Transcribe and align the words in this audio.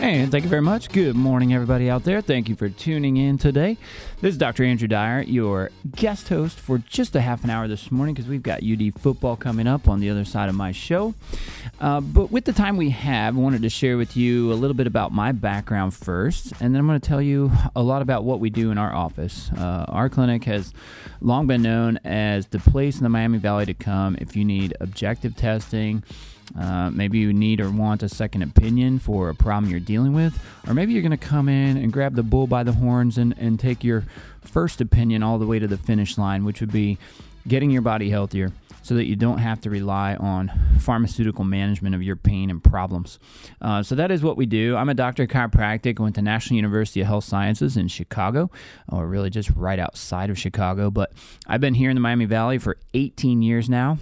And 0.00 0.30
thank 0.30 0.44
you 0.44 0.50
very 0.50 0.62
much. 0.62 0.90
Good 0.90 1.16
morning, 1.16 1.52
everybody 1.52 1.90
out 1.90 2.04
there. 2.04 2.20
Thank 2.20 2.48
you 2.48 2.54
for 2.54 2.68
tuning 2.68 3.16
in 3.16 3.36
today. 3.36 3.76
This 4.20 4.32
is 4.32 4.38
Dr. 4.38 4.62
Andrew 4.62 4.86
Dyer, 4.86 5.22
your 5.22 5.70
guest 5.96 6.28
host 6.28 6.56
for 6.56 6.78
just 6.78 7.16
a 7.16 7.20
half 7.20 7.42
an 7.42 7.50
hour 7.50 7.66
this 7.66 7.90
morning 7.90 8.14
because 8.14 8.28
we've 8.28 8.42
got 8.42 8.62
UD 8.62 8.94
football 8.94 9.34
coming 9.34 9.66
up 9.66 9.88
on 9.88 9.98
the 9.98 10.08
other 10.08 10.24
side 10.24 10.48
of 10.48 10.54
my 10.54 10.70
show. 10.70 11.14
Uh, 11.80 12.00
but 12.00 12.30
with 12.30 12.44
the 12.44 12.52
time 12.52 12.76
we 12.76 12.90
have, 12.90 13.36
I 13.36 13.40
wanted 13.40 13.62
to 13.62 13.68
share 13.68 13.98
with 13.98 14.16
you 14.16 14.52
a 14.52 14.54
little 14.54 14.74
bit 14.74 14.86
about 14.86 15.10
my 15.10 15.32
background 15.32 15.94
first, 15.94 16.52
and 16.60 16.72
then 16.72 16.76
I'm 16.76 16.86
going 16.86 17.00
to 17.00 17.06
tell 17.06 17.20
you 17.20 17.50
a 17.74 17.82
lot 17.82 18.00
about 18.00 18.22
what 18.22 18.38
we 18.38 18.50
do 18.50 18.70
in 18.70 18.78
our 18.78 18.94
office. 18.94 19.50
Uh, 19.50 19.84
our 19.88 20.08
clinic 20.08 20.44
has 20.44 20.72
long 21.20 21.48
been 21.48 21.62
known 21.62 21.98
as 22.04 22.46
the 22.46 22.60
place 22.60 22.98
in 22.98 23.02
the 23.02 23.08
Miami 23.08 23.38
Valley 23.38 23.66
to 23.66 23.74
come 23.74 24.16
if 24.20 24.36
you 24.36 24.44
need 24.44 24.76
objective 24.80 25.34
testing 25.34 26.04
uh, 26.58 26.90
maybe 26.90 27.18
you 27.18 27.32
need 27.32 27.60
or 27.60 27.70
want 27.70 28.02
a 28.02 28.08
second 28.08 28.42
opinion 28.42 28.98
for 28.98 29.28
a 29.28 29.34
problem 29.34 29.70
you're 29.70 29.80
dealing 29.80 30.12
with, 30.12 30.40
or 30.66 30.74
maybe 30.74 30.92
you're 30.92 31.02
going 31.02 31.10
to 31.10 31.16
come 31.16 31.48
in 31.48 31.76
and 31.76 31.92
grab 31.92 32.14
the 32.14 32.22
bull 32.22 32.46
by 32.46 32.62
the 32.62 32.72
horns 32.72 33.18
and, 33.18 33.34
and 33.38 33.58
take 33.58 33.84
your 33.84 34.04
first 34.42 34.80
opinion 34.80 35.22
all 35.22 35.38
the 35.38 35.46
way 35.46 35.58
to 35.58 35.66
the 35.66 35.78
finish 35.78 36.16
line, 36.16 36.44
which 36.44 36.60
would 36.60 36.72
be 36.72 36.98
getting 37.46 37.70
your 37.70 37.82
body 37.82 38.10
healthier 38.10 38.52
so 38.82 38.94
that 38.94 39.04
you 39.04 39.16
don't 39.16 39.38
have 39.38 39.60
to 39.60 39.68
rely 39.68 40.14
on 40.16 40.50
pharmaceutical 40.78 41.44
management 41.44 41.94
of 41.94 42.02
your 42.02 42.16
pain 42.16 42.48
and 42.48 42.64
problems. 42.64 43.18
Uh, 43.60 43.82
so 43.82 43.94
that 43.94 44.10
is 44.10 44.22
what 44.22 44.36
we 44.36 44.46
do. 44.46 44.76
I'm 44.76 44.88
a 44.88 44.94
doctor 44.94 45.24
of 45.24 45.28
chiropractic. 45.28 46.00
I 46.00 46.02
went 46.02 46.14
to 46.14 46.22
National 46.22 46.56
University 46.56 47.02
of 47.02 47.06
Health 47.06 47.24
Sciences 47.24 47.76
in 47.76 47.88
Chicago, 47.88 48.50
or 48.90 49.06
really 49.06 49.28
just 49.28 49.50
right 49.50 49.78
outside 49.78 50.30
of 50.30 50.38
Chicago. 50.38 50.90
But 50.90 51.12
I've 51.46 51.60
been 51.60 51.74
here 51.74 51.90
in 51.90 51.96
the 51.96 52.00
Miami 52.00 52.24
Valley 52.24 52.56
for 52.56 52.78
18 52.94 53.42
years 53.42 53.68
now 53.68 53.98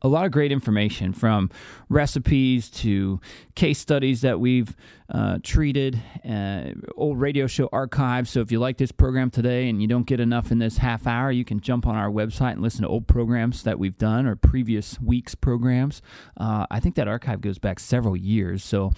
a 0.00 0.08
lot 0.08 0.24
of 0.24 0.32
great 0.32 0.50
information 0.50 1.12
from 1.12 1.50
recipes 1.88 2.70
to 2.70 3.20
case 3.54 3.78
studies 3.78 4.22
that 4.22 4.40
we've 4.40 4.74
uh, 5.12 5.38
treated, 5.42 6.00
uh, 6.28 6.70
old 6.96 7.20
radio 7.20 7.46
show 7.46 7.68
archives. 7.70 8.30
So 8.30 8.40
if 8.40 8.50
you 8.50 8.58
like 8.58 8.78
this 8.78 8.92
program 8.92 9.30
today 9.30 9.68
and 9.68 9.82
you 9.82 9.86
don't 9.86 10.06
get 10.06 10.20
enough 10.20 10.50
in 10.50 10.58
this 10.58 10.78
half 10.78 11.06
hour, 11.06 11.30
you 11.30 11.44
can 11.44 11.60
jump 11.60 11.86
on 11.86 11.96
our 11.96 12.10
website 12.10 12.52
and 12.52 12.62
listen 12.62 12.82
to 12.82 12.88
old 12.88 13.06
programs 13.06 13.62
that 13.64 13.78
we've 13.78 13.98
done 13.98 14.26
or 14.26 14.36
previous 14.36 14.98
week's 15.00 15.34
programs. 15.34 16.00
Uh, 16.38 16.66
I 16.70 16.80
think 16.80 16.94
that 16.94 17.08
archive 17.08 17.42
goes 17.42 17.58
back 17.58 17.78
several 17.78 18.16
years. 18.16 18.64
So 18.64 18.92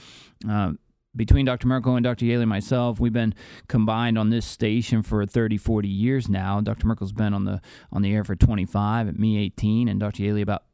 uh, 0.49 0.75
between 1.17 1.47
Dr. 1.47 1.67
Merkel 1.67 1.97
and 1.97 2.05
Dr. 2.05 2.27
Yaley 2.27 2.43
and 2.43 2.49
myself, 2.49 3.01
we've 3.01 3.13
been 3.13 3.35
combined 3.69 4.17
on 4.17 4.31
this 4.31 4.47
station 4.47 5.03
for 5.03 5.27
30, 5.27 5.57
40 5.57 5.89
years 5.89 6.29
now. 6.29 6.61
Dr. 6.61 6.87
Merkel's 6.87 7.13
been 7.13 7.35
on 7.35 7.45
the 7.45 7.61
on 7.93 8.03
the 8.03 8.13
air 8.15 8.25
for 8.25 8.37
25, 8.37 9.09
at 9.09 9.19
me 9.19 9.39
18, 9.39 9.89
and 9.89 9.99
Dr. 9.99 10.23
Yaley 10.23 10.43
about 10.43 10.65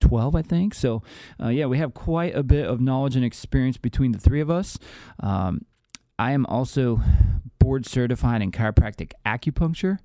12, 0.00 0.34
I 0.34 0.42
think. 0.42 0.74
So, 0.74 1.02
uh, 1.42 1.48
yeah, 1.48 1.66
we 1.66 1.78
have 1.78 1.94
quite 1.94 2.34
a 2.34 2.42
bit 2.42 2.66
of 2.66 2.80
knowledge 2.80 3.16
and 3.16 3.24
experience 3.24 3.76
between 3.76 4.12
the 4.12 4.18
three 4.18 4.40
of 4.40 4.50
us. 4.50 4.78
Um, 5.20 5.62
I 6.18 6.32
am 6.32 6.46
also 6.46 7.00
board 7.58 7.86
certified 7.86 8.42
in 8.42 8.52
chiropractic 8.52 9.12
acupuncture 9.24 9.98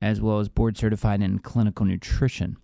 as 0.00 0.20
well 0.20 0.38
as 0.38 0.48
board 0.48 0.76
certified 0.76 1.22
in 1.22 1.38
clinical 1.38 1.84
nutrition. 1.84 2.56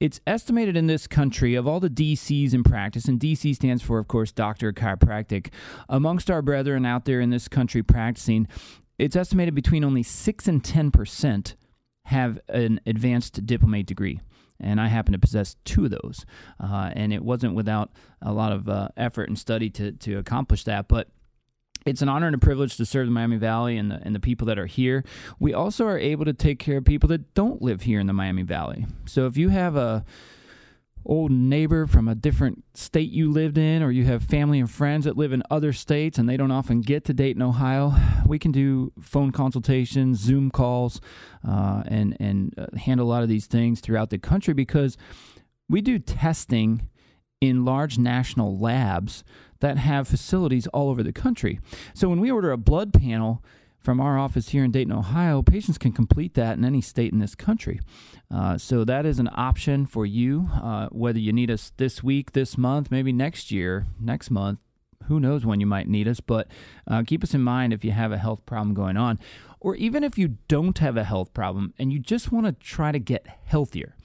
It's 0.00 0.20
estimated 0.26 0.76
in 0.76 0.86
this 0.86 1.06
country 1.06 1.54
of 1.54 1.66
all 1.66 1.80
the 1.80 1.90
DCs 1.90 2.54
in 2.54 2.62
practice, 2.62 3.06
and 3.06 3.18
DC 3.18 3.54
stands 3.56 3.82
for, 3.82 3.98
of 3.98 4.06
course, 4.06 4.30
Doctor 4.30 4.72
Chiropractic. 4.72 5.48
Amongst 5.88 6.30
our 6.30 6.40
brethren 6.40 6.86
out 6.86 7.04
there 7.04 7.20
in 7.20 7.30
this 7.30 7.48
country 7.48 7.82
practicing, 7.82 8.46
it's 8.98 9.16
estimated 9.16 9.54
between 9.54 9.84
only 9.84 10.04
6 10.04 10.48
and 10.48 10.62
10% 10.62 11.54
have 12.04 12.38
an 12.48 12.80
advanced 12.86 13.44
diplomate 13.44 13.86
degree 13.86 14.20
and 14.60 14.80
I 14.80 14.88
happen 14.88 15.12
to 15.12 15.18
possess 15.18 15.56
two 15.64 15.84
of 15.84 15.90
those. 15.90 16.26
Uh, 16.60 16.90
and 16.94 17.12
it 17.12 17.22
wasn't 17.22 17.54
without 17.54 17.90
a 18.20 18.32
lot 18.32 18.52
of 18.52 18.68
uh, 18.68 18.88
effort 18.96 19.28
and 19.28 19.38
study 19.38 19.70
to 19.70 19.92
to 19.92 20.18
accomplish 20.18 20.64
that, 20.64 20.88
but. 20.88 21.08
It's 21.86 22.02
an 22.02 22.08
honor 22.08 22.26
and 22.26 22.34
a 22.34 22.38
privilege 22.38 22.76
to 22.78 22.84
serve 22.84 23.06
the 23.06 23.12
Miami 23.12 23.36
Valley 23.36 23.78
and 23.78 23.90
the, 23.90 24.00
and 24.02 24.14
the 24.14 24.20
people 24.20 24.46
that 24.48 24.58
are 24.58 24.66
here. 24.66 25.04
We 25.38 25.54
also 25.54 25.86
are 25.86 25.96
able 25.96 26.26
to 26.26 26.34
take 26.34 26.58
care 26.58 26.78
of 26.78 26.84
people 26.84 27.08
that 27.08 27.32
don't 27.34 27.62
live 27.62 27.82
here 27.82 27.98
in 28.00 28.06
the 28.08 28.12
Miami 28.12 28.42
Valley. 28.42 28.84
So 29.06 29.26
if 29.26 29.38
you 29.38 29.48
have 29.50 29.76
a 29.76 30.04
old 31.04 31.30
neighbor 31.30 31.86
from 31.86 32.08
a 32.08 32.14
different 32.14 32.64
state 32.74 33.10
you 33.10 33.30
lived 33.30 33.56
in, 33.56 33.82
or 33.82 33.90
you 33.90 34.04
have 34.04 34.22
family 34.22 34.60
and 34.60 34.70
friends 34.70 35.04
that 35.04 35.16
live 35.16 35.32
in 35.32 35.42
other 35.50 35.72
states 35.72 36.18
and 36.18 36.28
they 36.28 36.36
don't 36.36 36.50
often 36.50 36.80
get 36.80 37.04
to 37.04 37.14
Dayton, 37.14 37.42
Ohio, 37.42 37.94
we 38.26 38.38
can 38.38 38.52
do 38.52 38.92
phone 39.00 39.32
consultations, 39.32 40.18
Zoom 40.18 40.50
calls, 40.50 41.00
uh, 41.46 41.82
and 41.86 42.16
and 42.20 42.54
uh, 42.58 42.66
handle 42.76 43.06
a 43.06 43.10
lot 43.10 43.22
of 43.22 43.28
these 43.28 43.46
things 43.46 43.80
throughout 43.80 44.10
the 44.10 44.18
country 44.18 44.54
because 44.54 44.96
we 45.68 45.80
do 45.80 45.98
testing 45.98 46.88
in 47.40 47.64
large 47.64 47.98
national 47.98 48.58
labs 48.58 49.24
that 49.60 49.78
have 49.78 50.08
facilities 50.08 50.66
all 50.68 50.90
over 50.90 51.02
the 51.02 51.12
country. 51.12 51.60
So 51.94 52.08
when 52.08 52.20
we 52.20 52.30
order 52.30 52.50
a 52.50 52.56
blood 52.56 52.92
panel 52.92 53.42
from 53.88 54.02
our 54.02 54.18
office 54.18 54.50
here 54.50 54.64
in 54.64 54.70
Dayton, 54.70 54.92
Ohio, 54.92 55.40
patients 55.40 55.78
can 55.78 55.92
complete 55.92 56.34
that 56.34 56.58
in 56.58 56.62
any 56.66 56.82
state 56.82 57.10
in 57.10 57.20
this 57.20 57.34
country. 57.34 57.80
Uh, 58.30 58.58
so 58.58 58.84
that 58.84 59.06
is 59.06 59.18
an 59.18 59.30
option 59.32 59.86
for 59.86 60.04
you, 60.04 60.50
uh, 60.62 60.88
whether 60.88 61.18
you 61.18 61.32
need 61.32 61.50
us 61.50 61.72
this 61.78 62.02
week, 62.02 62.32
this 62.32 62.58
month, 62.58 62.90
maybe 62.90 63.14
next 63.14 63.50
year, 63.50 63.86
next 63.98 64.30
month. 64.30 64.62
Who 65.04 65.18
knows 65.18 65.46
when 65.46 65.58
you 65.58 65.64
might 65.64 65.88
need 65.88 66.06
us, 66.06 66.20
but 66.20 66.48
uh, 66.86 67.02
keep 67.06 67.24
us 67.24 67.32
in 67.32 67.40
mind 67.40 67.72
if 67.72 67.82
you 67.82 67.92
have 67.92 68.12
a 68.12 68.18
health 68.18 68.44
problem 68.44 68.74
going 68.74 68.98
on. 68.98 69.18
Or 69.58 69.74
even 69.76 70.04
if 70.04 70.18
you 70.18 70.36
don't 70.48 70.76
have 70.80 70.98
a 70.98 71.04
health 71.04 71.32
problem 71.32 71.72
and 71.78 71.90
you 71.90 71.98
just 71.98 72.30
want 72.30 72.44
to 72.44 72.52
try 72.52 72.92
to 72.92 72.98
get 72.98 73.26
healthier. 73.46 73.96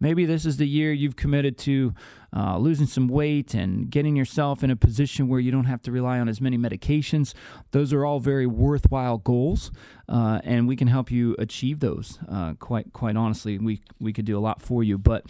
Maybe 0.00 0.24
this 0.24 0.44
is 0.44 0.56
the 0.56 0.66
year 0.66 0.92
you've 0.92 1.16
committed 1.16 1.56
to 1.58 1.94
uh, 2.36 2.58
losing 2.58 2.86
some 2.86 3.08
weight 3.08 3.54
and 3.54 3.90
getting 3.90 4.14
yourself 4.14 4.62
in 4.62 4.70
a 4.70 4.76
position 4.76 5.28
where 5.28 5.40
you 5.40 5.50
don't 5.50 5.64
have 5.64 5.80
to 5.82 5.92
rely 5.92 6.18
on 6.18 6.28
as 6.28 6.40
many 6.40 6.58
medications. 6.58 7.32
Those 7.70 7.92
are 7.92 8.04
all 8.04 8.20
very 8.20 8.46
worthwhile 8.46 9.18
goals, 9.18 9.70
uh, 10.08 10.40
and 10.44 10.68
we 10.68 10.76
can 10.76 10.88
help 10.88 11.10
you 11.10 11.34
achieve 11.38 11.80
those. 11.80 12.18
Uh, 12.30 12.54
quite 12.54 12.92
quite 12.92 13.16
honestly, 13.16 13.58
we 13.58 13.80
we 13.98 14.12
could 14.12 14.26
do 14.26 14.36
a 14.36 14.40
lot 14.40 14.60
for 14.60 14.82
you. 14.82 14.98
But 14.98 15.24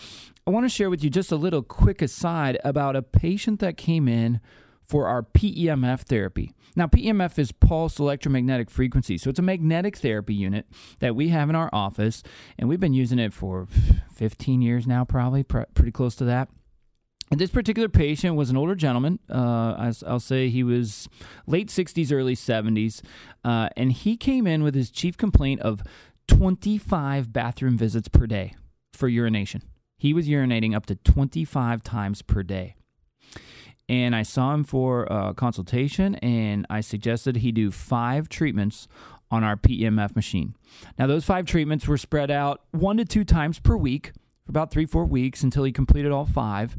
I 0.47 0.51
want 0.51 0.65
to 0.65 0.69
share 0.69 0.91
with 0.91 1.05
you 1.05 1.11
just 1.11 1.31
a 1.31 1.37
little 1.37 1.63
quick 1.63 2.03
aside 2.03 2.59
about 2.65 2.97
a 2.97 3.03
patient 3.03 3.61
that 3.61 3.77
came 3.77 4.09
in 4.09 4.41
for 4.87 5.07
our 5.07 5.23
PEMF 5.23 6.01
therapy. 6.01 6.53
Now, 6.75 6.87
PEMF 6.87 7.39
is 7.39 7.53
pulse 7.53 7.99
electromagnetic 7.99 8.71
frequency. 8.71 9.17
So 9.19 9.31
it's 9.31 9.39
a 9.39 9.43
magnetic 9.43 9.97
therapy 9.97 10.35
unit 10.35 10.67
that 11.01 11.17
we 11.17 11.29
have 11.29 11.49
in 11.49 11.57
our 11.57 11.71
office, 11.73 12.23
and 12.59 12.69
we've 12.69 12.81
been 12.81 12.95
using 12.95 13.19
it 13.19 13.33
for 13.33 13.67
15 14.15 14.63
years 14.63 14.87
now, 14.87 15.05
probably, 15.05 15.43
pretty 15.43 15.93
close 15.93 16.15
to 16.17 16.25
that. 16.27 16.49
And 17.31 17.41
this 17.41 17.51
particular 17.51 17.89
patient 17.89 18.37
was 18.37 18.51
an 18.51 18.57
older 18.57 18.77
gentleman. 18.77 19.19
Uh, 19.29 19.93
I'll 20.07 20.21
say 20.21 20.49
he 20.49 20.63
was 20.63 21.09
late 21.47 21.69
60s, 21.69 22.13
early 22.13 22.37
70s. 22.37 23.03
Uh, 23.45 23.69
and 23.77 23.91
he 23.91 24.17
came 24.17 24.47
in 24.47 24.63
with 24.63 24.77
his 24.77 24.91
chief 24.91 25.17
complaint 25.17 25.61
of 25.61 25.83
25 26.29 27.33
bathroom 27.33 27.77
visits 27.77 28.09
per 28.09 28.27
day 28.27 28.55
for 28.93 29.09
urination. 29.09 29.63
He 29.99 30.13
was 30.13 30.29
urinating 30.29 30.75
up 30.75 30.87
to 30.87 30.95
25 30.95 31.83
times 31.83 32.23
per 32.23 32.45
day 32.45 32.77
and 33.89 34.17
I 34.17 34.23
saw 34.23 34.53
him 34.53 34.65
for 34.65 35.05
a 35.05 35.35
consultation, 35.35 36.17
and 36.17 36.67
I 36.69 36.81
suggested 36.81 37.37
he 37.37 37.53
do 37.53 37.71
five 37.71 38.29
treatments 38.29 38.89
on 39.31 39.45
our 39.45 39.57
PEMF 39.57 40.15
machine. 40.15 40.55
Now, 40.99 41.07
those 41.07 41.25
five 41.25 41.47
treatments 41.47 41.87
were 41.87 41.99
spread 41.99 42.31
out 42.31 42.63
one 42.71 42.97
to 42.97 43.05
two 43.05 43.25
times 43.25 43.59
per 43.59 43.77
week 43.77 44.13
for 44.45 44.51
about 44.51 44.71
three, 44.71 44.87
four 44.87 45.05
weeks 45.05 45.43
until 45.43 45.65
he 45.65 45.73
completed 45.73 46.13
all 46.13 46.27
five. 46.27 46.77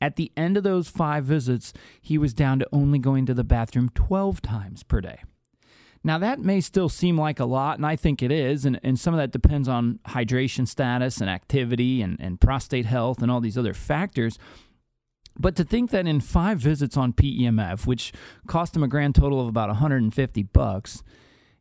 At 0.00 0.16
the 0.16 0.32
end 0.36 0.56
of 0.56 0.64
those 0.64 0.88
five 0.88 1.24
visits, 1.24 1.72
he 2.00 2.18
was 2.18 2.34
down 2.34 2.58
to 2.58 2.68
only 2.72 2.98
going 2.98 3.26
to 3.26 3.34
the 3.34 3.44
bathroom 3.44 3.90
12 3.94 4.42
times 4.42 4.82
per 4.82 5.00
day. 5.00 5.22
Now, 6.04 6.18
that 6.18 6.40
may 6.40 6.60
still 6.60 6.88
seem 6.88 7.16
like 7.16 7.38
a 7.38 7.44
lot, 7.44 7.78
and 7.78 7.86
I 7.86 7.94
think 7.94 8.22
it 8.22 8.32
is, 8.32 8.64
and, 8.64 8.80
and 8.82 8.98
some 8.98 9.14
of 9.14 9.18
that 9.18 9.30
depends 9.30 9.68
on 9.68 10.00
hydration 10.08 10.66
status 10.66 11.20
and 11.20 11.30
activity 11.30 12.02
and, 12.02 12.16
and 12.18 12.40
prostate 12.40 12.86
health 12.86 13.22
and 13.22 13.30
all 13.30 13.40
these 13.40 13.58
other 13.58 13.74
factors. 13.74 14.38
But 15.38 15.56
to 15.56 15.64
think 15.64 15.90
that 15.90 16.06
in 16.06 16.20
five 16.20 16.58
visits 16.58 16.96
on 16.96 17.12
PEMF, 17.12 17.86
which 17.86 18.12
cost 18.46 18.76
him 18.76 18.82
a 18.82 18.88
grand 18.88 19.14
total 19.14 19.40
of 19.40 19.48
about 19.48 19.68
150 19.68 20.42
bucks, 20.44 21.02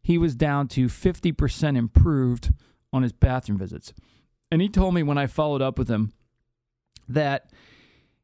he 0.01 0.17
was 0.17 0.35
down 0.35 0.67
to 0.69 0.87
50% 0.87 1.77
improved 1.77 2.53
on 2.91 3.03
his 3.03 3.13
bathroom 3.13 3.57
visits. 3.57 3.93
And 4.51 4.61
he 4.61 4.69
told 4.69 4.93
me 4.93 5.03
when 5.03 5.17
I 5.17 5.27
followed 5.27 5.61
up 5.61 5.77
with 5.77 5.89
him 5.89 6.11
that 7.07 7.51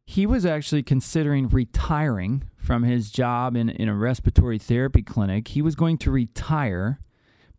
he 0.06 0.26
was 0.26 0.46
actually 0.46 0.84
considering 0.84 1.50
retiring 1.50 2.44
from 2.58 2.84
his 2.84 3.12
job 3.12 3.56
in, 3.56 3.70
in 3.70 3.90
a 3.90 3.96
respiratory 3.96 4.58
therapy 4.58 5.02
clinic. 5.02 5.50
He 5.50 5.62
was 5.62 5.76
going 5.76 5.98
to 6.00 6.12
retire 6.12 7.00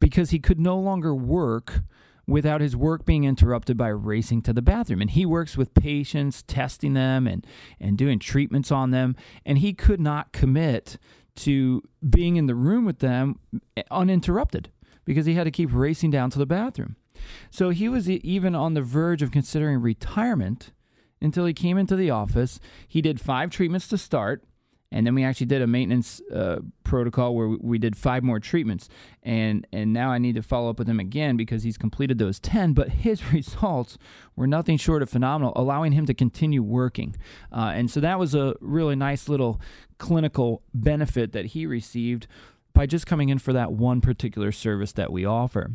because 0.00 0.30
he 0.30 0.38
could 0.38 0.58
no 0.58 0.78
longer 0.78 1.14
work 1.14 1.82
without 2.28 2.60
his 2.60 2.76
work 2.76 3.06
being 3.06 3.24
interrupted 3.24 3.76
by 3.76 3.88
racing 3.88 4.42
to 4.42 4.52
the 4.52 4.62
bathroom. 4.62 5.00
And 5.00 5.10
he 5.10 5.24
works 5.24 5.56
with 5.56 5.72
patients, 5.72 6.42
testing 6.42 6.92
them 6.92 7.26
and, 7.26 7.44
and 7.80 7.96
doing 7.96 8.18
treatments 8.18 8.70
on 8.70 8.90
them. 8.90 9.16
And 9.46 9.58
he 9.58 9.72
could 9.72 9.98
not 9.98 10.30
commit 10.32 10.98
to 11.36 11.82
being 12.08 12.36
in 12.36 12.46
the 12.46 12.54
room 12.54 12.84
with 12.84 12.98
them 12.98 13.40
eh, 13.76 13.82
uninterrupted 13.90 14.70
because 15.06 15.24
he 15.24 15.34
had 15.34 15.44
to 15.44 15.50
keep 15.50 15.70
racing 15.72 16.10
down 16.10 16.28
to 16.30 16.38
the 16.38 16.46
bathroom. 16.46 16.96
So 17.50 17.70
he 17.70 17.88
was 17.88 18.10
even 18.10 18.54
on 18.54 18.74
the 18.74 18.82
verge 18.82 19.22
of 19.22 19.32
considering 19.32 19.80
retirement 19.80 20.72
until 21.22 21.46
he 21.46 21.54
came 21.54 21.78
into 21.78 21.96
the 21.96 22.10
office. 22.10 22.60
He 22.86 23.00
did 23.00 23.20
five 23.20 23.50
treatments 23.50 23.88
to 23.88 23.98
start, 23.98 24.44
and 24.90 25.06
then 25.06 25.14
we 25.14 25.22
actually 25.22 25.46
did 25.46 25.60
a 25.60 25.66
maintenance 25.66 26.20
uh, 26.34 26.60
protocol 26.82 27.34
where 27.34 27.48
we 27.48 27.78
did 27.78 27.96
five 27.96 28.22
more 28.22 28.40
treatments. 28.40 28.88
And 29.22 29.66
and 29.72 29.92
now 29.92 30.10
I 30.10 30.18
need 30.18 30.34
to 30.36 30.42
follow 30.42 30.70
up 30.70 30.78
with 30.78 30.88
him 30.88 30.98
again 30.98 31.36
because 31.36 31.62
he's 31.62 31.76
completed 31.76 32.18
those 32.18 32.40
ten. 32.40 32.72
But 32.72 32.88
his 33.04 33.32
results 33.32 33.98
were 34.34 34.46
nothing 34.46 34.78
short 34.78 35.02
of 35.02 35.10
phenomenal, 35.10 35.52
allowing 35.56 35.92
him 35.92 36.06
to 36.06 36.14
continue 36.14 36.62
working. 36.62 37.16
Uh, 37.52 37.72
and 37.74 37.90
so 37.90 38.00
that 38.00 38.18
was 38.18 38.34
a 38.34 38.54
really 38.60 38.96
nice 38.96 39.28
little 39.28 39.60
clinical 39.98 40.62
benefit 40.72 41.32
that 41.32 41.46
he 41.46 41.66
received 41.66 42.26
by 42.72 42.86
just 42.86 43.06
coming 43.06 43.28
in 43.28 43.38
for 43.38 43.52
that 43.52 43.72
one 43.72 44.00
particular 44.00 44.52
service 44.52 44.92
that 44.92 45.12
we 45.12 45.24
offer. 45.24 45.72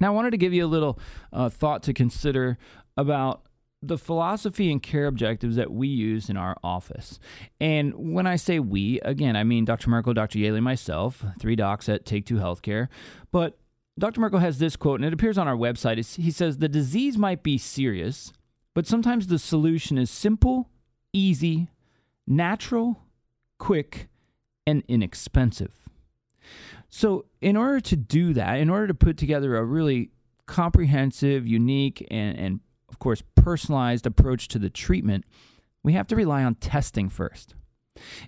Now, 0.00 0.08
I 0.08 0.10
wanted 0.10 0.30
to 0.30 0.38
give 0.38 0.52
you 0.52 0.64
a 0.64 0.68
little 0.68 0.98
uh, 1.32 1.48
thought 1.48 1.82
to 1.84 1.92
consider 1.92 2.58
about 2.96 3.42
the 3.82 3.96
philosophy 3.96 4.70
and 4.70 4.82
care 4.82 5.06
objectives 5.06 5.56
that 5.56 5.72
we 5.72 5.88
use 5.88 6.28
in 6.28 6.36
our 6.36 6.56
office. 6.62 7.18
And 7.60 7.94
when 7.94 8.26
I 8.26 8.36
say 8.36 8.58
we, 8.58 9.00
again, 9.00 9.36
I 9.36 9.44
mean 9.44 9.64
Dr. 9.64 9.88
Merkel, 9.88 10.12
Dr. 10.12 10.38
Yaley, 10.38 10.62
myself, 10.62 11.24
three 11.38 11.56
docs 11.56 11.88
at 11.88 12.04
Take 12.04 12.26
Two 12.26 12.36
Healthcare. 12.36 12.88
But 13.32 13.58
Dr. 13.98 14.20
Merkel 14.20 14.38
has 14.38 14.58
this 14.58 14.76
quote, 14.76 15.00
and 15.00 15.06
it 15.06 15.12
appears 15.12 15.38
on 15.38 15.48
our 15.48 15.56
website. 15.56 16.16
He 16.16 16.30
says, 16.30 16.58
The 16.58 16.68
disease 16.68 17.16
might 17.16 17.42
be 17.42 17.56
serious, 17.56 18.32
but 18.74 18.86
sometimes 18.86 19.26
the 19.26 19.38
solution 19.38 19.96
is 19.96 20.10
simple, 20.10 20.68
easy, 21.12 21.68
natural, 22.26 23.02
quick, 23.58 24.08
and 24.66 24.82
inexpensive. 24.88 25.88
So, 26.88 27.26
in 27.40 27.56
order 27.56 27.80
to 27.80 27.96
do 27.96 28.34
that, 28.34 28.58
in 28.58 28.68
order 28.68 28.88
to 28.88 28.94
put 28.94 29.16
together 29.16 29.56
a 29.56 29.64
really 29.64 30.10
comprehensive, 30.46 31.46
unique, 31.46 32.06
and, 32.10 32.38
and 32.38 32.60
of 32.90 32.98
course, 32.98 33.22
personalized 33.34 34.06
approach 34.06 34.48
to 34.48 34.58
the 34.58 34.70
treatment, 34.70 35.24
we 35.82 35.92
have 35.94 36.06
to 36.08 36.16
rely 36.16 36.42
on 36.44 36.56
testing 36.56 37.08
first. 37.08 37.54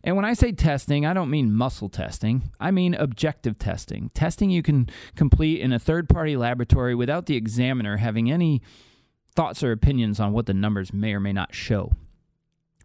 And 0.02 0.16
when 0.16 0.24
I 0.24 0.34
say 0.34 0.52
testing, 0.52 1.06
I 1.06 1.14
don't 1.14 1.30
mean 1.30 1.52
muscle 1.52 1.88
testing. 1.88 2.50
I 2.60 2.70
mean 2.70 2.94
objective 2.94 3.58
testing. 3.58 4.10
Testing 4.14 4.50
you 4.50 4.62
can 4.62 4.88
complete 5.16 5.60
in 5.60 5.72
a 5.72 5.78
third 5.78 6.08
party 6.08 6.36
laboratory 6.36 6.94
without 6.94 7.26
the 7.26 7.36
examiner 7.36 7.98
having 7.98 8.30
any 8.30 8.60
thoughts 9.34 9.62
or 9.62 9.72
opinions 9.72 10.20
on 10.20 10.32
what 10.32 10.46
the 10.46 10.54
numbers 10.54 10.92
may 10.92 11.14
or 11.14 11.20
may 11.20 11.32
not 11.32 11.54
show. 11.54 11.92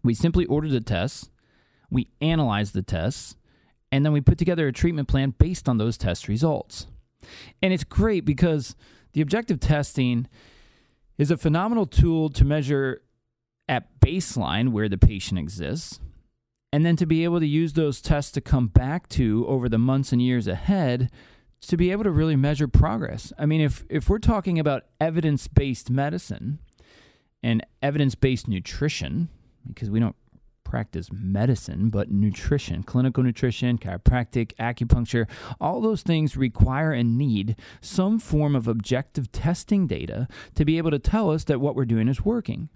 We 0.04 0.14
simply 0.14 0.46
order 0.46 0.70
the 0.70 0.82
tests, 0.82 1.30
we 1.90 2.10
analyze 2.22 2.72
the 2.72 2.84
tests, 2.84 3.36
and 3.92 4.06
then 4.06 4.14
we 4.14 4.22
put 4.22 4.38
together 4.38 4.68
a 4.68 4.74
treatment 4.74 5.08
plan 5.08 5.34
based 5.38 5.68
on 5.68 5.78
those 5.78 5.98
test 5.98 6.28
results. 6.28 6.88
And 7.62 7.74
it's 7.74 7.84
great 7.84 8.24
because 8.24 8.76
the 9.14 9.22
objective 9.22 9.60
testing 9.60 10.28
is 11.18 11.32
a 11.32 11.38
phenomenal 11.38 11.86
tool 11.86 12.30
to 12.30 12.46
measure 12.46 13.02
at 13.68 14.00
baseline 14.00 14.70
where 14.70 14.88
the 14.88 14.98
patient 14.98 15.40
exists, 15.40 16.00
and 16.72 16.86
then 16.86 16.96
to 16.96 17.06
be 17.06 17.24
able 17.24 17.40
to 17.40 17.48
use 17.48 17.74
those 17.74 18.02
tests 18.02 18.32
to 18.32 18.42
come 18.42 18.68
back 18.68 19.08
to 19.10 19.46
over 19.48 19.68
the 19.68 19.78
months 19.78 20.12
and 20.12 20.22
years 20.22 20.48
ahead 20.48 21.10
to 21.62 21.78
be 21.78 21.92
able 21.92 22.04
to 22.04 22.12
really 22.12 22.36
measure 22.36 22.68
progress. 22.68 23.34
I 23.38 23.46
mean, 23.46 23.62
if, 23.62 23.84
if 23.90 24.10
we're 24.10 24.20
talking 24.20 24.60
about 24.60 24.84
evidence 25.02 25.48
based 25.48 25.90
medicine 25.90 26.60
and 27.42 27.66
evidence 27.82 28.16
based 28.16 28.48
nutrition, 28.48 29.30
because 29.68 29.90
we 29.90 30.00
don't 30.00 30.16
practice 30.70 31.10
medicine, 31.12 31.90
but 31.90 32.12
nutrition, 32.12 32.84
clinical 32.84 33.24
nutrition, 33.24 33.78
chiropractic, 33.78 34.54
acupuncture, 34.56 35.28
all 35.62 35.80
those 35.80 36.02
things 36.02 36.36
require 36.36 36.92
and 36.92 37.18
need 37.18 37.56
some 37.80 38.20
form 38.20 38.56
of 38.56 38.68
objective 38.68 39.32
testing 39.32 39.88
data 39.88 40.28
to 40.56 40.66
be 40.66 40.78
able 40.78 40.92
to 40.92 41.00
tell 41.00 41.32
us 41.32 41.46
that 41.46 41.62
what 41.62 41.76
we're 41.76 41.86
doing 41.86 42.08
is 42.08 42.26
working. 42.26 42.70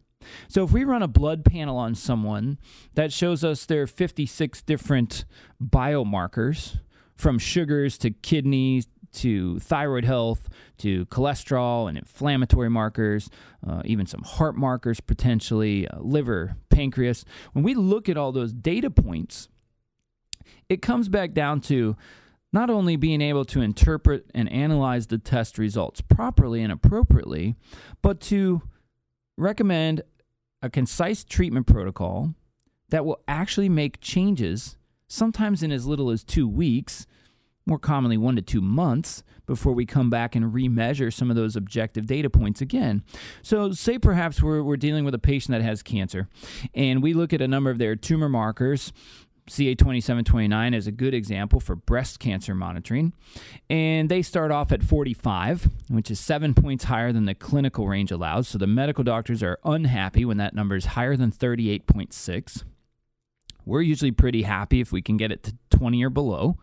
So 0.47 0.63
if 0.63 0.71
we 0.71 0.83
run 0.83 1.03
a 1.03 1.07
blood 1.07 1.43
panel 1.43 1.77
on 1.77 1.95
someone 1.95 2.59
that 2.93 3.11
shows 3.11 3.43
us 3.43 3.65
their 3.65 3.88
56 3.88 4.61
different 4.61 5.25
biomarkers, 5.61 6.79
from 7.21 7.38
sugars 7.38 7.99
to 7.99 8.09
kidneys 8.09 8.88
to 9.13 9.60
thyroid 9.60 10.06
health, 10.06 10.50
to 10.80 11.06
cholesterol 11.08 11.88
and 11.88 11.98
inflammatory 11.98 12.69
markers, 12.69 13.30
uh, 13.68 13.81
even 13.86 14.06
some 14.06 14.22
heart 14.24 14.56
markers 14.56 15.00
potentially, 15.00 15.88
uh, 15.88 16.00
liver, 16.00 16.56
pancreas. 16.69 17.25
When 17.54 17.63
we 17.63 17.74
look 17.74 18.10
at 18.10 18.18
all 18.18 18.31
those 18.31 18.54
data 18.54 18.90
points, 18.90 19.50
it 20.69 20.81
comes 20.81 21.10
back 21.10 21.34
down 21.34 21.62
to 21.62 21.96
not 22.54 22.69
only 22.69 22.96
being 22.96 23.22
able 23.22 23.46
to 23.46 23.62
interpret 23.62 24.30
and 24.34 24.52
analyze 24.52 25.08
the 25.08 25.18
test 25.18 25.58
results 25.58 26.02
properly 26.02 26.62
and 26.62 26.72
appropriately, 26.72 27.56
but 28.02 28.19
to 28.19 28.62
recommend 29.38 30.02
a 30.62 30.69
concise 30.69 31.24
treatment 31.24 31.66
protocol 31.66 32.36
that 32.90 33.06
will 33.06 33.22
actually 33.28 33.69
make 33.69 34.02
changes, 34.02 34.78
sometimes 35.08 35.63
in 35.63 35.72
as 35.72 35.86
little 35.86 36.10
as 36.10 36.24
two 36.24 36.48
weeks, 36.48 37.08
more 37.66 37.80
commonly 37.80 38.18
one 38.18 38.36
to 38.36 38.42
two 38.42 38.62
months 38.62 39.24
before 39.46 39.74
we 39.74 39.86
come 39.86 40.10
back 40.10 40.36
and 40.36 40.54
remeasure 40.54 41.13
some 41.13 41.30
of 41.30 41.36
those 41.36 41.56
objective 41.56 42.06
data 42.06 42.30
points 42.30 42.62
again. 42.62 43.04
So, 43.42 43.72
say 43.72 44.00
perhaps 44.00 44.42
we're, 44.42 44.63
we're 44.63 44.78
dealing 44.78 45.06
with 45.06 45.13
a 45.13 45.19
patient 45.19 45.52
that 45.52 45.63
has 45.63 45.84
cancer, 45.84 46.28
and 46.74 47.04
we 47.04 47.13
look 47.13 47.34
at 47.34 47.42
a 47.42 47.48
number 47.48 47.69
of 47.69 47.78
their 47.78 47.96
tumor 47.96 48.30
markers. 48.30 48.94
CA2729 49.50 50.74
is 50.75 50.88
a 50.88 50.92
good 50.92 51.13
example 51.13 51.60
for 51.60 51.75
breast 51.75 52.19
cancer 52.19 52.56
monitoring. 52.56 53.12
And 53.69 54.08
they 54.08 54.22
start 54.22 54.52
off 54.52 54.72
at 54.72 54.84
45, 54.84 55.68
which 55.90 56.10
is 56.10 56.19
seven 56.19 56.54
points 56.54 56.86
higher 56.86 57.12
than 57.12 57.25
the 57.25 57.36
clinical 57.36 57.88
range 57.88 58.12
allows. 58.12 58.48
So 58.48 58.58
the 58.58 58.68
medical 58.68 59.04
doctors 59.04 59.44
are 59.44 59.60
unhappy 59.66 60.24
when 60.24 60.38
that 60.38 60.54
number 60.54 60.75
is 60.75 60.86
higher 60.86 61.18
than 61.18 61.31
38.6. 61.31 62.63
We're 63.66 63.81
usually 63.81 64.12
pretty 64.12 64.44
happy 64.44 64.80
if 64.80 64.92
we 64.92 65.02
can 65.02 65.18
get 65.18 65.31
it 65.31 65.44
to 65.44 65.56
20 65.72 66.02
or 66.04 66.10
below 66.10 66.58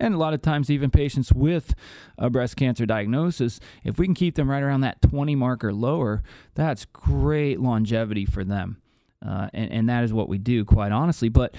and 0.00 0.14
a 0.14 0.18
lot 0.18 0.34
of 0.34 0.42
times 0.42 0.70
even 0.70 0.90
patients 0.90 1.32
with 1.32 1.74
a 2.18 2.30
breast 2.30 2.56
cancer 2.56 2.86
diagnosis 2.86 3.60
if 3.84 3.98
we 3.98 4.06
can 4.06 4.14
keep 4.14 4.34
them 4.34 4.50
right 4.50 4.62
around 4.62 4.80
that 4.82 5.00
20 5.02 5.34
mark 5.34 5.64
or 5.64 5.72
lower 5.72 6.22
that's 6.54 6.84
great 6.86 7.60
longevity 7.60 8.24
for 8.24 8.44
them. 8.44 8.80
Uh, 9.26 9.48
and, 9.52 9.72
and 9.72 9.88
that 9.88 10.04
is 10.04 10.12
what 10.12 10.28
we 10.28 10.38
do 10.38 10.64
quite 10.64 10.92
honestly. 10.92 11.28
But 11.28 11.54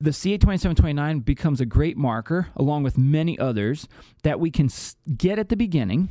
the 0.00 0.10
CA2729 0.10 1.24
becomes 1.24 1.60
a 1.60 1.66
great 1.66 1.96
marker 1.96 2.48
along 2.56 2.84
with 2.84 2.96
many 2.96 3.38
others 3.38 3.88
that 4.22 4.38
we 4.38 4.50
can 4.50 4.70
get 5.16 5.38
at 5.38 5.48
the 5.48 5.56
beginning 5.56 6.08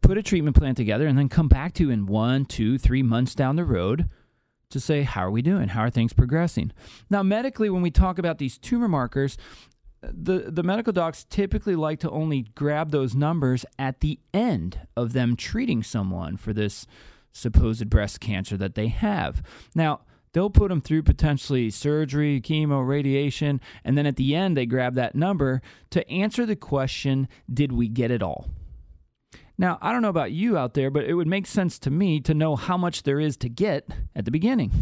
put 0.00 0.18
a 0.18 0.22
treatment 0.22 0.56
plan 0.56 0.74
together 0.74 1.06
and 1.06 1.18
then 1.18 1.28
come 1.28 1.48
back 1.48 1.72
to 1.74 1.90
in 1.90 2.06
one 2.06 2.44
two 2.44 2.78
three 2.78 3.02
months 3.02 3.34
down 3.34 3.56
the 3.56 3.64
road 3.64 4.08
to 4.72 4.80
say, 4.80 5.02
how 5.02 5.26
are 5.26 5.30
we 5.30 5.42
doing? 5.42 5.68
How 5.68 5.82
are 5.82 5.90
things 5.90 6.12
progressing? 6.12 6.72
Now, 7.08 7.22
medically, 7.22 7.70
when 7.70 7.82
we 7.82 7.90
talk 7.90 8.18
about 8.18 8.38
these 8.38 8.58
tumor 8.58 8.88
markers, 8.88 9.36
the, 10.02 10.50
the 10.50 10.62
medical 10.62 10.92
docs 10.92 11.24
typically 11.24 11.76
like 11.76 12.00
to 12.00 12.10
only 12.10 12.46
grab 12.54 12.90
those 12.90 13.14
numbers 13.14 13.64
at 13.78 14.00
the 14.00 14.18
end 14.34 14.80
of 14.96 15.12
them 15.12 15.36
treating 15.36 15.82
someone 15.82 16.36
for 16.36 16.52
this 16.52 16.86
supposed 17.32 17.88
breast 17.88 18.20
cancer 18.20 18.56
that 18.56 18.74
they 18.74 18.88
have. 18.88 19.42
Now, 19.74 20.00
they'll 20.32 20.50
put 20.50 20.68
them 20.68 20.80
through 20.80 21.04
potentially 21.04 21.70
surgery, 21.70 22.40
chemo, 22.40 22.86
radiation, 22.86 23.60
and 23.84 23.96
then 23.96 24.06
at 24.06 24.16
the 24.16 24.34
end, 24.34 24.56
they 24.56 24.66
grab 24.66 24.94
that 24.94 25.14
number 25.14 25.62
to 25.90 26.08
answer 26.10 26.44
the 26.44 26.56
question 26.56 27.28
Did 27.52 27.72
we 27.72 27.88
get 27.88 28.10
it 28.10 28.22
all? 28.22 28.48
Now, 29.62 29.78
I 29.80 29.92
don't 29.92 30.02
know 30.02 30.08
about 30.08 30.32
you 30.32 30.58
out 30.58 30.74
there, 30.74 30.90
but 30.90 31.04
it 31.04 31.14
would 31.14 31.28
make 31.28 31.46
sense 31.46 31.78
to 31.78 31.90
me 31.90 32.18
to 32.22 32.34
know 32.34 32.56
how 32.56 32.76
much 32.76 33.04
there 33.04 33.20
is 33.20 33.36
to 33.36 33.48
get 33.48 33.86
at 34.12 34.24
the 34.24 34.32
beginning. 34.32 34.72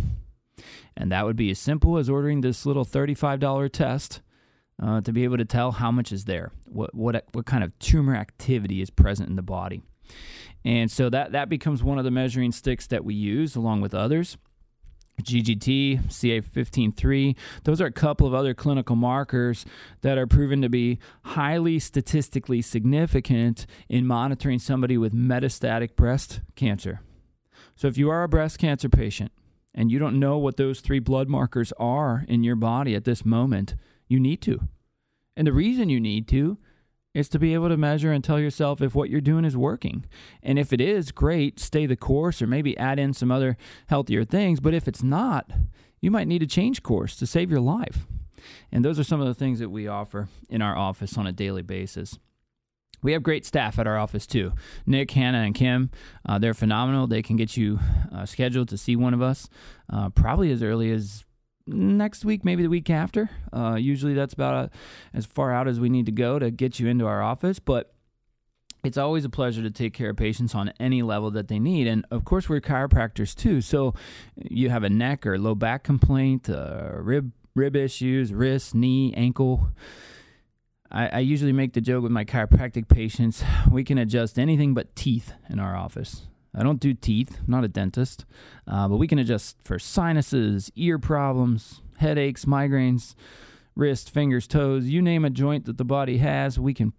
And 0.96 1.12
that 1.12 1.26
would 1.26 1.36
be 1.36 1.50
as 1.50 1.58
simple 1.58 1.98
as 1.98 2.08
ordering 2.08 2.40
this 2.40 2.64
little 2.64 2.86
$35 2.86 3.70
test 3.72 4.22
uh, 4.82 5.02
to 5.02 5.12
be 5.12 5.24
able 5.24 5.36
to 5.36 5.44
tell 5.44 5.72
how 5.72 5.90
much 5.90 6.12
is 6.12 6.24
there, 6.24 6.50
what, 6.64 6.94
what, 6.94 7.26
what 7.32 7.44
kind 7.44 7.62
of 7.62 7.78
tumor 7.78 8.16
activity 8.16 8.80
is 8.80 8.88
present 8.88 9.28
in 9.28 9.36
the 9.36 9.42
body. 9.42 9.82
And 10.64 10.90
so 10.90 11.10
that, 11.10 11.32
that 11.32 11.50
becomes 11.50 11.82
one 11.82 11.98
of 11.98 12.04
the 12.04 12.10
measuring 12.10 12.50
sticks 12.50 12.86
that 12.86 13.04
we 13.04 13.12
use 13.12 13.56
along 13.56 13.82
with 13.82 13.92
others. 13.92 14.38
GGT, 15.22 16.04
CA153. 16.08 17.36
Those 17.64 17.80
are 17.80 17.86
a 17.86 17.92
couple 17.92 18.26
of 18.26 18.34
other 18.34 18.54
clinical 18.54 18.96
markers 18.96 19.64
that 20.02 20.18
are 20.18 20.26
proven 20.26 20.62
to 20.62 20.68
be 20.68 20.98
highly 21.22 21.78
statistically 21.78 22.62
significant 22.62 23.66
in 23.88 24.06
monitoring 24.06 24.58
somebody 24.58 24.96
with 24.98 25.14
metastatic 25.14 25.96
breast 25.96 26.40
cancer. 26.56 27.00
So, 27.76 27.88
if 27.88 27.96
you 27.96 28.10
are 28.10 28.22
a 28.22 28.28
breast 28.28 28.58
cancer 28.58 28.88
patient 28.88 29.32
and 29.74 29.90
you 29.90 29.98
don't 29.98 30.18
know 30.18 30.38
what 30.38 30.56
those 30.56 30.80
three 30.80 30.98
blood 30.98 31.28
markers 31.28 31.72
are 31.78 32.24
in 32.28 32.44
your 32.44 32.56
body 32.56 32.94
at 32.94 33.04
this 33.04 33.24
moment, 33.24 33.74
you 34.08 34.20
need 34.20 34.42
to. 34.42 34.68
And 35.36 35.46
the 35.46 35.52
reason 35.52 35.88
you 35.88 36.00
need 36.00 36.28
to 36.28 36.58
is 37.14 37.28
to 37.28 37.38
be 37.38 37.54
able 37.54 37.68
to 37.68 37.76
measure 37.76 38.12
and 38.12 38.22
tell 38.22 38.38
yourself 38.38 38.80
if 38.80 38.94
what 38.94 39.10
you're 39.10 39.20
doing 39.20 39.44
is 39.44 39.56
working. 39.56 40.06
And 40.42 40.58
if 40.58 40.72
it 40.72 40.80
is, 40.80 41.10
great, 41.10 41.58
stay 41.58 41.86
the 41.86 41.96
course 41.96 42.40
or 42.40 42.46
maybe 42.46 42.76
add 42.78 42.98
in 42.98 43.12
some 43.12 43.32
other 43.32 43.56
healthier 43.88 44.24
things. 44.24 44.60
But 44.60 44.74
if 44.74 44.86
it's 44.86 45.02
not, 45.02 45.50
you 46.00 46.10
might 46.10 46.28
need 46.28 46.38
to 46.38 46.46
change 46.46 46.82
course 46.82 47.16
to 47.16 47.26
save 47.26 47.50
your 47.50 47.60
life. 47.60 48.06
And 48.70 48.84
those 48.84 48.98
are 48.98 49.04
some 49.04 49.20
of 49.20 49.26
the 49.26 49.34
things 49.34 49.58
that 49.58 49.70
we 49.70 49.88
offer 49.88 50.28
in 50.48 50.62
our 50.62 50.76
office 50.76 51.18
on 51.18 51.26
a 51.26 51.32
daily 51.32 51.62
basis. 51.62 52.18
We 53.02 53.12
have 53.12 53.22
great 53.22 53.46
staff 53.46 53.78
at 53.78 53.86
our 53.86 53.98
office 53.98 54.26
too. 54.26 54.52
Nick, 54.86 55.10
Hannah, 55.10 55.38
and 55.38 55.54
Kim, 55.54 55.90
uh, 56.26 56.38
they're 56.38 56.54
phenomenal. 56.54 57.06
They 57.06 57.22
can 57.22 57.36
get 57.36 57.56
you 57.56 57.80
uh, 58.14 58.26
scheduled 58.26 58.68
to 58.68 58.78
see 58.78 58.94
one 58.94 59.14
of 59.14 59.22
us 59.22 59.48
uh, 59.90 60.10
probably 60.10 60.52
as 60.52 60.62
early 60.62 60.90
as 60.90 61.24
next 61.70 62.24
week, 62.24 62.44
maybe 62.44 62.62
the 62.62 62.68
week 62.68 62.90
after. 62.90 63.30
Uh, 63.52 63.76
usually 63.78 64.14
that's 64.14 64.34
about 64.34 64.54
uh, 64.54 64.68
as 65.14 65.26
far 65.26 65.52
out 65.52 65.68
as 65.68 65.80
we 65.80 65.88
need 65.88 66.06
to 66.06 66.12
go 66.12 66.38
to 66.38 66.50
get 66.50 66.78
you 66.78 66.88
into 66.88 67.06
our 67.06 67.22
office. 67.22 67.58
But 67.58 67.92
it's 68.82 68.96
always 68.96 69.24
a 69.24 69.28
pleasure 69.28 69.62
to 69.62 69.70
take 69.70 69.94
care 69.94 70.10
of 70.10 70.16
patients 70.16 70.54
on 70.54 70.72
any 70.80 71.02
level 71.02 71.30
that 71.32 71.48
they 71.48 71.58
need. 71.58 71.86
And 71.86 72.06
of 72.10 72.24
course, 72.24 72.48
we're 72.48 72.60
chiropractors 72.60 73.34
too. 73.34 73.60
So 73.60 73.94
you 74.36 74.70
have 74.70 74.84
a 74.84 74.90
neck 74.90 75.26
or 75.26 75.38
low 75.38 75.54
back 75.54 75.82
complaint, 75.82 76.48
uh, 76.48 76.92
rib 76.94 77.32
rib 77.54 77.76
issues, 77.76 78.32
wrist, 78.32 78.74
knee, 78.74 79.12
ankle. 79.14 79.68
I, 80.90 81.08
I, 81.08 81.18
usually 81.18 81.52
make 81.52 81.72
the 81.74 81.80
joke 81.80 82.02
with 82.02 82.12
my 82.12 82.24
chiropractic 82.24 82.88
patients 82.88 83.44
we 83.70 83.84
can 83.84 83.98
adjust 83.98 84.38
anything 84.38 84.74
but 84.74 84.96
teeth 84.96 85.32
in 85.48 85.60
our 85.60 85.76
office. 85.76 86.22
I 86.54 86.62
don't 86.62 86.80
do 86.80 86.94
teeth, 86.94 87.38
I'm 87.38 87.50
not 87.50 87.64
a 87.64 87.68
dentist, 87.68 88.24
uh, 88.66 88.88
but 88.88 88.96
we 88.96 89.06
can 89.06 89.18
adjust 89.18 89.56
for 89.64 89.78
sinuses, 89.78 90.70
ear 90.74 90.98
problems, 90.98 91.80
headaches, 91.98 92.44
migraines, 92.44 93.14
wrist, 93.76 94.10
fingers, 94.10 94.46
toes, 94.46 94.86
you 94.86 95.00
name 95.00 95.24
a 95.24 95.30
joint 95.30 95.64
that 95.66 95.78
the 95.78 95.84
body 95.84 96.18
has, 96.18 96.58
we 96.58 96.74
can 96.74 96.92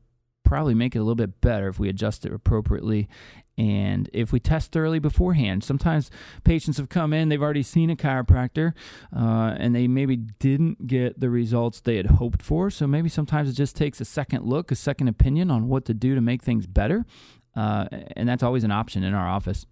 probably 0.43 0.73
make 0.73 0.95
it 0.95 0.99
a 0.99 1.01
little 1.01 1.15
bit 1.15 1.39
better 1.41 1.69
if 1.69 1.79
we 1.79 1.87
adjust 1.87 2.25
it 2.25 2.33
appropriately 2.33 3.07
and 3.57 4.09
if 4.11 4.31
we 4.31 4.39
test 4.39 4.71
thoroughly 4.71 4.99
beforehand. 4.99 5.63
Sometimes 5.63 6.09
patients 6.43 6.77
have 6.77 6.89
come 6.89 7.13
in, 7.13 7.29
they've 7.29 7.41
already 7.41 7.63
seen 7.63 7.89
a 7.89 7.95
chiropractor, 7.95 8.73
uh, 9.15 9.55
and 9.57 9.75
they 9.75 9.87
maybe 9.87 10.17
didn't 10.17 10.87
get 10.87 11.19
the 11.19 11.29
results 11.29 11.79
they 11.79 11.97
had 11.97 12.07
hoped 12.07 12.41
for. 12.41 12.69
So 12.69 12.87
maybe 12.87 13.07
sometimes 13.07 13.49
it 13.49 13.53
just 13.53 13.75
takes 13.75 14.01
a 14.01 14.05
second 14.05 14.45
look, 14.45 14.71
a 14.71 14.75
second 14.75 15.09
opinion 15.09 15.51
on 15.51 15.67
what 15.67 15.85
to 15.85 15.93
do 15.93 16.15
to 16.15 16.21
make 16.21 16.41
things 16.41 16.65
better. 16.65 17.05
Uh, 17.55 17.87
and 18.15 18.27
that's 18.27 18.43
always 18.43 18.63
an 18.63 18.71
option 18.71 19.03
in 19.03 19.13
our 19.13 19.27
office. 19.27 19.65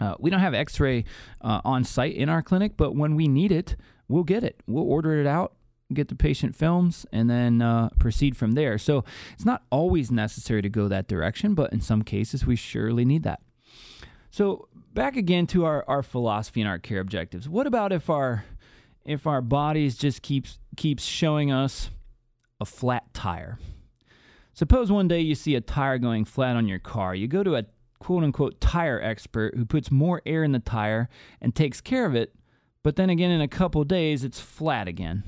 Uh, 0.00 0.14
we 0.18 0.30
don't 0.30 0.40
have 0.40 0.54
x 0.54 0.80
ray 0.80 1.04
uh, 1.42 1.60
on 1.64 1.84
site 1.84 2.14
in 2.14 2.28
our 2.28 2.42
clinic, 2.42 2.72
but 2.76 2.94
when 2.94 3.14
we 3.14 3.28
need 3.28 3.52
it, 3.52 3.76
we'll 4.08 4.24
get 4.24 4.42
it. 4.42 4.62
We'll 4.66 4.84
order 4.84 5.20
it 5.20 5.26
out 5.26 5.54
get 5.92 6.08
the 6.08 6.14
patient 6.14 6.56
films, 6.56 7.06
and 7.12 7.28
then 7.28 7.62
uh, 7.62 7.90
proceed 7.98 8.36
from 8.36 8.52
there. 8.52 8.78
So 8.78 9.04
it's 9.32 9.44
not 9.44 9.62
always 9.70 10.10
necessary 10.10 10.62
to 10.62 10.68
go 10.68 10.88
that 10.88 11.08
direction, 11.08 11.54
but 11.54 11.72
in 11.72 11.80
some 11.80 12.02
cases, 12.02 12.46
we 12.46 12.56
surely 12.56 13.04
need 13.04 13.22
that. 13.24 13.40
So 14.30 14.68
back 14.94 15.16
again 15.16 15.46
to 15.48 15.64
our, 15.64 15.84
our 15.86 16.02
philosophy 16.02 16.60
and 16.60 16.68
our 16.68 16.78
care 16.78 17.00
objectives. 17.00 17.48
What 17.48 17.66
about 17.66 17.92
if 17.92 18.08
our 18.08 18.44
if 19.04 19.26
our 19.26 19.42
bodies 19.42 19.96
just 19.96 20.22
keeps 20.22 20.58
keeps 20.76 21.04
showing 21.04 21.50
us 21.52 21.90
a 22.60 22.64
flat 22.64 23.12
tire? 23.12 23.58
Suppose 24.52 24.92
one 24.92 25.08
day 25.08 25.20
you 25.20 25.34
see 25.34 25.54
a 25.54 25.60
tire 25.60 25.98
going 25.98 26.24
flat 26.24 26.56
on 26.56 26.68
your 26.68 26.78
car. 26.78 27.14
You 27.14 27.26
go 27.26 27.42
to 27.42 27.56
a 27.56 27.64
quote 27.98 28.24
unquote 28.24 28.60
tire 28.60 29.00
expert 29.00 29.54
who 29.56 29.64
puts 29.64 29.90
more 29.90 30.20
air 30.26 30.44
in 30.44 30.52
the 30.52 30.58
tire 30.58 31.08
and 31.40 31.54
takes 31.54 31.80
care 31.80 32.04
of 32.04 32.14
it, 32.14 32.34
but 32.82 32.96
then 32.96 33.10
again 33.10 33.30
in 33.30 33.40
a 33.40 33.48
couple 33.48 33.84
days 33.84 34.24
it's 34.24 34.40
flat 34.40 34.88
again. 34.88 35.22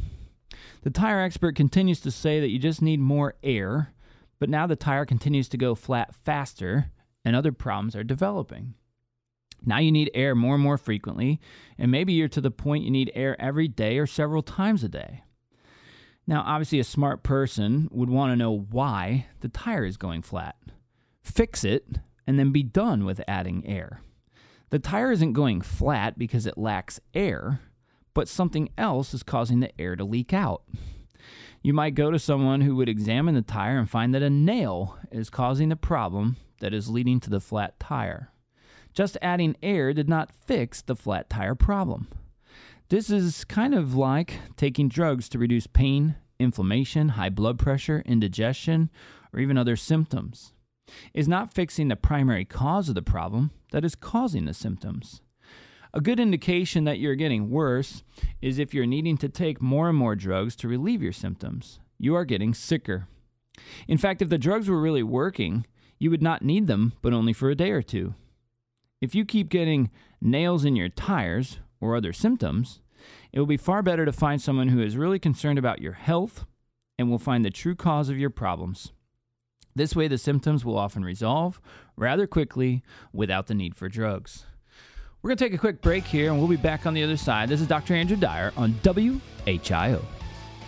The 0.82 0.90
tire 0.90 1.20
expert 1.20 1.56
continues 1.56 2.00
to 2.00 2.10
say 2.10 2.40
that 2.40 2.50
you 2.50 2.58
just 2.58 2.82
need 2.82 3.00
more 3.00 3.34
air, 3.42 3.94
but 4.38 4.50
now 4.50 4.66
the 4.66 4.76
tire 4.76 5.06
continues 5.06 5.48
to 5.50 5.56
go 5.56 5.74
flat 5.74 6.14
faster 6.14 6.90
and 7.24 7.34
other 7.34 7.52
problems 7.52 7.96
are 7.96 8.04
developing. 8.04 8.74
Now 9.64 9.78
you 9.78 9.90
need 9.90 10.10
air 10.12 10.34
more 10.34 10.54
and 10.56 10.62
more 10.62 10.76
frequently, 10.76 11.40
and 11.78 11.90
maybe 11.90 12.12
you're 12.12 12.28
to 12.28 12.40
the 12.40 12.50
point 12.50 12.84
you 12.84 12.90
need 12.90 13.10
air 13.14 13.40
every 13.40 13.68
day 13.68 13.98
or 13.98 14.06
several 14.06 14.42
times 14.42 14.84
a 14.84 14.88
day. 14.88 15.22
Now, 16.26 16.42
obviously, 16.46 16.80
a 16.80 16.84
smart 16.84 17.22
person 17.22 17.88
would 17.90 18.10
want 18.10 18.32
to 18.32 18.36
know 18.36 18.66
why 18.70 19.26
the 19.40 19.48
tire 19.48 19.84
is 19.84 19.96
going 19.96 20.22
flat, 20.22 20.56
fix 21.22 21.64
it, 21.64 21.98
and 22.26 22.38
then 22.38 22.52
be 22.52 22.62
done 22.62 23.04
with 23.04 23.20
adding 23.28 23.66
air. 23.66 24.00
The 24.70 24.78
tire 24.78 25.12
isn't 25.12 25.34
going 25.34 25.60
flat 25.60 26.18
because 26.18 26.46
it 26.46 26.56
lacks 26.56 26.98
air 27.12 27.60
but 28.14 28.28
something 28.28 28.70
else 28.78 29.12
is 29.12 29.22
causing 29.22 29.60
the 29.60 29.78
air 29.80 29.96
to 29.96 30.04
leak 30.04 30.32
out. 30.32 30.62
You 31.62 31.74
might 31.74 31.94
go 31.94 32.10
to 32.10 32.18
someone 32.18 32.60
who 32.60 32.76
would 32.76 32.88
examine 32.88 33.34
the 33.34 33.42
tire 33.42 33.78
and 33.78 33.90
find 33.90 34.14
that 34.14 34.22
a 34.22 34.30
nail 34.30 34.98
is 35.10 35.30
causing 35.30 35.68
the 35.68 35.76
problem 35.76 36.36
that 36.60 36.72
is 36.72 36.88
leading 36.88 37.20
to 37.20 37.30
the 37.30 37.40
flat 37.40 37.78
tire. 37.80 38.30
Just 38.92 39.18
adding 39.20 39.56
air 39.62 39.92
did 39.92 40.08
not 40.08 40.32
fix 40.32 40.80
the 40.80 40.94
flat 40.94 41.28
tire 41.28 41.54
problem. 41.54 42.06
This 42.90 43.08
is 43.08 43.44
kind 43.44 43.74
of 43.74 43.94
like 43.94 44.40
taking 44.56 44.90
drugs 44.90 45.30
to 45.30 45.38
reduce 45.38 45.66
pain, 45.66 46.16
inflammation, 46.38 47.10
high 47.10 47.30
blood 47.30 47.58
pressure, 47.58 48.02
indigestion, 48.04 48.90
or 49.32 49.40
even 49.40 49.56
other 49.56 49.74
symptoms. 49.74 50.52
Is 51.14 51.26
not 51.26 51.54
fixing 51.54 51.88
the 51.88 51.96
primary 51.96 52.44
cause 52.44 52.90
of 52.90 52.94
the 52.94 53.02
problem 53.02 53.52
that 53.72 53.86
is 53.86 53.94
causing 53.94 54.44
the 54.44 54.52
symptoms. 54.52 55.22
A 55.94 56.00
good 56.00 56.20
indication 56.20 56.84
that 56.84 56.98
you're 56.98 57.14
getting 57.14 57.48
worse 57.48 58.02
is 58.42 58.58
if 58.58 58.74
you're 58.74 58.84
needing 58.84 59.16
to 59.18 59.30
take 59.30 59.62
more 59.62 59.88
and 59.88 59.96
more 59.96 60.14
drugs 60.14 60.54
to 60.56 60.68
relieve 60.68 61.02
your 61.02 61.12
symptoms. 61.12 61.80
You 61.98 62.14
are 62.16 62.26
getting 62.26 62.52
sicker. 62.52 63.08
In 63.88 63.96
fact, 63.96 64.20
if 64.20 64.28
the 64.28 64.36
drugs 64.36 64.68
were 64.68 64.80
really 64.80 65.02
working, 65.02 65.66
you 65.98 66.10
would 66.10 66.22
not 66.22 66.42
need 66.42 66.66
them, 66.66 66.92
but 67.00 67.14
only 67.14 67.32
for 67.32 67.48
a 67.48 67.54
day 67.54 67.70
or 67.70 67.80
two. 67.80 68.14
If 69.00 69.14
you 69.14 69.24
keep 69.24 69.48
getting 69.48 69.90
nails 70.20 70.66
in 70.66 70.76
your 70.76 70.90
tires 70.90 71.60
or 71.84 71.94
other 71.94 72.12
symptoms, 72.12 72.80
it 73.32 73.38
will 73.38 73.46
be 73.46 73.58
far 73.58 73.82
better 73.82 74.04
to 74.06 74.12
find 74.12 74.40
someone 74.40 74.68
who 74.68 74.80
is 74.80 74.96
really 74.96 75.18
concerned 75.18 75.58
about 75.58 75.82
your 75.82 75.92
health 75.92 76.46
and 76.98 77.10
will 77.10 77.18
find 77.18 77.44
the 77.44 77.50
true 77.50 77.74
cause 77.74 78.08
of 78.08 78.18
your 78.18 78.30
problems. 78.30 78.92
This 79.76 79.94
way, 79.94 80.08
the 80.08 80.18
symptoms 80.18 80.64
will 80.64 80.78
often 80.78 81.04
resolve 81.04 81.60
rather 81.96 82.26
quickly 82.26 82.82
without 83.12 83.48
the 83.48 83.54
need 83.54 83.76
for 83.76 83.88
drugs. 83.88 84.46
We're 85.20 85.28
going 85.28 85.38
to 85.38 85.44
take 85.44 85.54
a 85.54 85.58
quick 85.58 85.82
break 85.82 86.04
here 86.04 86.30
and 86.30 86.38
we'll 86.38 86.48
be 86.48 86.56
back 86.56 86.86
on 86.86 86.94
the 86.94 87.02
other 87.02 87.16
side. 87.16 87.48
This 87.48 87.60
is 87.60 87.66
Dr. 87.66 87.94
Andrew 87.94 88.16
Dyer 88.16 88.52
on 88.56 88.72
WHIO. 88.74 90.04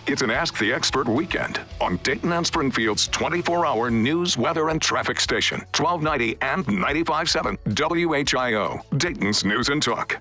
It's 0.09 0.23
an 0.23 0.31
Ask 0.31 0.59
the 0.59 0.73
Expert 0.73 1.09
weekend 1.09 1.61
on 1.81 1.97
Dayton 1.99 2.33
and 2.33 2.47
Springfield's 2.47 3.09
24 3.09 3.67
hour 3.67 3.91
news, 3.91 4.39
weather, 4.39 4.69
and 4.69 4.81
traffic 4.81 5.21
station, 5.21 5.59
1290 5.77 6.39
and 6.43 6.65
95.7 6.65 7.59
WHIO, 7.75 8.99
Dayton's 8.99 9.45
News 9.45 9.69
and 9.69 9.83
Talk. 9.83 10.21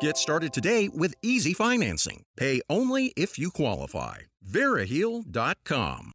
Get 0.00 0.16
started 0.16 0.52
today 0.52 0.88
with 0.88 1.14
easy 1.22 1.52
financing. 1.52 2.24
Pay 2.36 2.60
only 2.68 3.12
if 3.16 3.38
you 3.38 3.50
qualify. 3.50 4.18
Veriheal.com. 4.46 6.12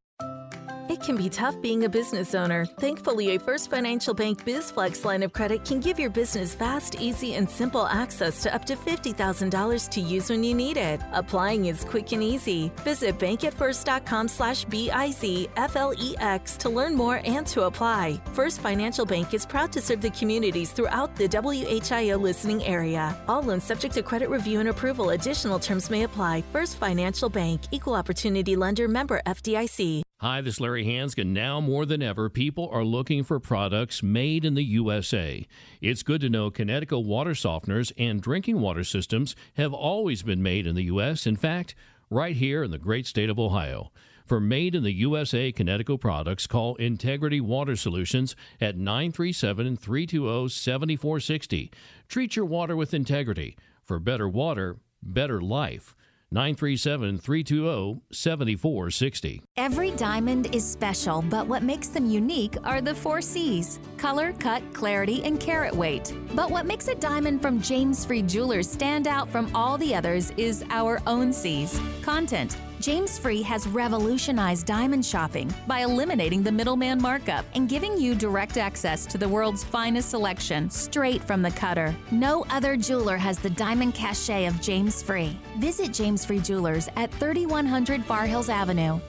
Can 1.09 1.17
be 1.17 1.27
tough 1.27 1.59
being 1.59 1.85
a 1.85 1.89
business 1.89 2.35
owner. 2.35 2.65
Thankfully, 2.65 3.33
a 3.33 3.39
First 3.39 3.71
Financial 3.71 4.13
Bank 4.13 4.45
BizFlex 4.45 5.03
line 5.03 5.23
of 5.23 5.33
credit 5.33 5.65
can 5.65 5.79
give 5.79 5.97
your 5.97 6.11
business 6.11 6.53
fast, 6.53 7.01
easy, 7.01 7.33
and 7.33 7.49
simple 7.49 7.87
access 7.87 8.43
to 8.43 8.53
up 8.53 8.63
to 8.65 8.75
$50,000 8.75 9.89
to 9.89 10.01
use 10.01 10.29
when 10.29 10.43
you 10.43 10.53
need 10.53 10.77
it. 10.77 11.01
Applying 11.13 11.65
is 11.65 11.83
quick 11.83 12.11
and 12.11 12.21
easy. 12.21 12.71
Visit 12.83 13.17
bankatfirst.com 13.17 14.27
slash 14.27 14.65
B-I-Z-F-L-E-X 14.65 16.57
to 16.57 16.69
learn 16.69 16.93
more 16.93 17.21
and 17.25 17.47
to 17.47 17.63
apply. 17.63 18.21
First 18.33 18.59
Financial 18.59 19.03
Bank 19.03 19.33
is 19.33 19.47
proud 19.47 19.71
to 19.71 19.81
serve 19.81 20.01
the 20.01 20.11
communities 20.11 20.71
throughout 20.71 21.15
the 21.15 21.27
WHIO 21.27 22.21
listening 22.21 22.63
area. 22.65 23.17
All 23.27 23.41
loans 23.41 23.63
subject 23.63 23.95
to 23.95 24.03
credit 24.03 24.29
review 24.29 24.59
and 24.59 24.69
approval. 24.69 25.09
Additional 25.09 25.57
terms 25.57 25.89
may 25.89 26.03
apply. 26.03 26.43
First 26.53 26.77
Financial 26.77 27.29
Bank, 27.29 27.61
Equal 27.71 27.95
Opportunity 27.95 28.55
Lender, 28.55 28.87
member 28.87 29.19
FDIC. 29.25 30.03
Hi, 30.21 30.41
this 30.41 30.55
is 30.55 30.59
Larry 30.59 30.83
Hand 30.83 30.98
Danska, 30.99 31.25
now 31.25 31.61
more 31.61 31.85
than 31.85 32.01
ever, 32.01 32.29
people 32.29 32.67
are 32.73 32.83
looking 32.83 33.23
for 33.23 33.39
products 33.39 34.03
made 34.03 34.43
in 34.43 34.55
the 34.55 34.63
USA. 34.63 35.47
It's 35.79 36.03
good 36.03 36.19
to 36.19 36.29
know 36.29 36.51
Kinetico 36.51 37.01
water 37.01 37.31
softeners 37.31 37.93
and 37.97 38.21
drinking 38.21 38.59
water 38.59 38.83
systems 38.83 39.33
have 39.53 39.73
always 39.73 40.23
been 40.23 40.43
made 40.43 40.67
in 40.67 40.75
the 40.75 40.83
U.S. 40.85 41.25
In 41.25 41.37
fact, 41.37 41.73
right 42.09 42.35
here 42.35 42.63
in 42.63 42.71
the 42.71 42.77
great 42.77 43.07
state 43.07 43.29
of 43.29 43.39
Ohio. 43.39 43.93
For 44.25 44.41
made 44.41 44.75
in 44.75 44.83
the 44.83 44.91
USA 44.91 45.53
Kinetico 45.53 45.97
products, 45.97 46.47
call 46.47 46.75
Integrity 46.75 47.39
Water 47.39 47.77
Solutions 47.77 48.35
at 48.59 48.75
937 48.75 49.77
320 49.77 50.49
7460. 50.49 51.71
Treat 52.09 52.35
your 52.35 52.45
water 52.45 52.75
with 52.75 52.93
integrity. 52.93 53.57
For 53.85 53.99
better 53.99 54.27
water, 54.27 54.79
better 55.01 55.39
life. 55.39 55.95
937 56.31 57.17
320 57.17 58.01
7460. 58.11 59.41
Every 59.57 59.91
diamond 59.91 60.53
is 60.53 60.63
special, 60.63 61.23
but 61.23 61.47
what 61.47 61.63
makes 61.63 61.87
them 61.87 62.05
unique 62.05 62.55
are 62.63 62.81
the 62.81 62.93
four 62.93 63.21
C's 63.21 63.79
color, 63.97 64.33
cut, 64.33 64.61
clarity, 64.73 65.23
and 65.23 65.39
carat 65.39 65.75
weight. 65.75 66.13
But 66.35 66.51
what 66.51 66.65
makes 66.67 66.87
a 66.87 66.95
diamond 66.95 67.41
from 67.41 67.61
James 67.61 68.05
Free 68.05 68.21
Jewelers 68.21 68.69
stand 68.69 69.07
out 69.07 69.29
from 69.31 69.49
all 69.55 69.77
the 69.77 69.95
others 69.95 70.31
is 70.37 70.63
our 70.69 71.01
own 71.07 71.33
C's 71.33 71.81
content. 72.03 72.57
James 72.79 73.19
Free 73.19 73.41
has 73.41 73.67
revolutionized 73.67 74.65
diamond 74.65 75.05
shopping 75.05 75.53
by 75.67 75.79
eliminating 75.79 76.41
the 76.41 76.51
middleman 76.51 77.01
markup 77.01 77.45
and 77.53 77.67
giving 77.67 77.99
you 77.99 78.15
direct 78.15 78.55
access 78.55 79.05
to 79.05 79.17
the 79.17 79.27
world's 79.27 79.65
finest 79.65 80.11
selection 80.11 80.69
straight 80.69 81.21
from 81.21 81.41
the 81.41 81.51
cutter. 81.51 81.93
No 82.11 82.45
other 82.49 82.77
jeweler 82.77 83.17
has 83.17 83.37
the 83.37 83.49
diamond 83.49 83.95
cachet 83.95 84.45
of 84.45 84.61
James 84.61 85.03
Free. 85.03 85.37
Visit 85.57 85.91
James 85.91 86.23
Free 86.23 86.39
Jewelers 86.39 86.87
at 86.95 87.11
3100 87.15 88.05
Far 88.05 88.25
Hills 88.25 88.47
Avenue. 88.47 89.01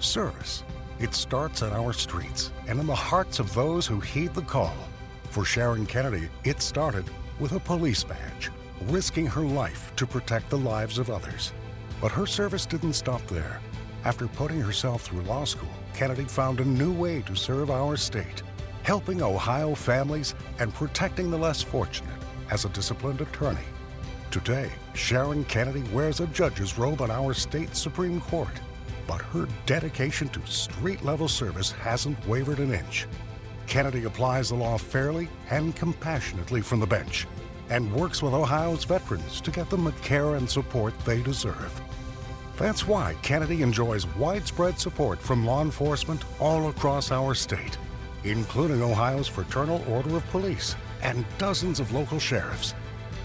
Service. 0.00 0.64
It 0.98 1.14
starts 1.14 1.62
at 1.62 1.72
our 1.72 1.92
streets 1.92 2.50
and 2.66 2.80
in 2.80 2.88
the 2.88 2.94
hearts 2.94 3.38
of 3.38 3.54
those 3.54 3.86
who 3.86 4.00
heed 4.00 4.34
the 4.34 4.42
call. 4.42 4.74
For 5.30 5.44
Sharon 5.44 5.86
Kennedy, 5.86 6.28
it 6.42 6.60
started 6.60 7.04
with 7.38 7.52
a 7.52 7.60
police 7.60 8.02
badge, 8.02 8.50
risking 8.88 9.26
her 9.26 9.42
life 9.42 9.92
to 9.94 10.08
protect 10.08 10.50
the 10.50 10.58
lives 10.58 10.98
of 10.98 11.08
others. 11.08 11.52
But 12.02 12.10
her 12.10 12.26
service 12.26 12.66
didn't 12.66 12.94
stop 12.94 13.24
there. 13.28 13.60
After 14.04 14.26
putting 14.26 14.60
herself 14.60 15.02
through 15.02 15.22
law 15.22 15.44
school, 15.44 15.70
Kennedy 15.94 16.24
found 16.24 16.58
a 16.58 16.64
new 16.64 16.92
way 16.92 17.22
to 17.22 17.36
serve 17.36 17.70
our 17.70 17.96
state, 17.96 18.42
helping 18.82 19.22
Ohio 19.22 19.76
families 19.76 20.34
and 20.58 20.74
protecting 20.74 21.30
the 21.30 21.38
less 21.38 21.62
fortunate 21.62 22.18
as 22.50 22.64
a 22.64 22.70
disciplined 22.70 23.20
attorney. 23.20 23.64
Today, 24.32 24.68
Sharon 24.94 25.44
Kennedy 25.44 25.84
wears 25.92 26.18
a 26.18 26.26
judge's 26.26 26.76
robe 26.76 27.00
on 27.00 27.10
our 27.12 27.34
state 27.34 27.76
Supreme 27.76 28.20
Court, 28.22 28.60
but 29.06 29.22
her 29.22 29.46
dedication 29.66 30.28
to 30.30 30.44
street 30.44 31.04
level 31.04 31.28
service 31.28 31.70
hasn't 31.70 32.26
wavered 32.26 32.58
an 32.58 32.74
inch. 32.74 33.06
Kennedy 33.68 34.04
applies 34.04 34.48
the 34.48 34.56
law 34.56 34.76
fairly 34.76 35.28
and 35.50 35.76
compassionately 35.76 36.62
from 36.62 36.80
the 36.80 36.86
bench 36.86 37.28
and 37.72 37.90
works 37.94 38.22
with 38.22 38.34
Ohio's 38.34 38.84
veterans 38.84 39.40
to 39.40 39.50
get 39.50 39.70
them 39.70 39.84
the 39.84 39.92
care 40.02 40.34
and 40.34 40.50
support 40.50 40.98
they 41.06 41.22
deserve. 41.22 41.80
That's 42.58 42.86
why 42.86 43.16
Kennedy 43.22 43.62
enjoys 43.62 44.06
widespread 44.16 44.78
support 44.78 45.20
from 45.20 45.46
law 45.46 45.62
enforcement 45.62 46.22
all 46.40 46.68
across 46.68 47.10
our 47.10 47.34
state, 47.34 47.78
including 48.24 48.82
Ohio's 48.82 49.28
Fraternal 49.28 49.82
Order 49.88 50.16
of 50.16 50.30
Police 50.30 50.76
and 51.02 51.24
dozens 51.38 51.80
of 51.80 51.92
local 51.92 52.18
sheriffs. 52.18 52.74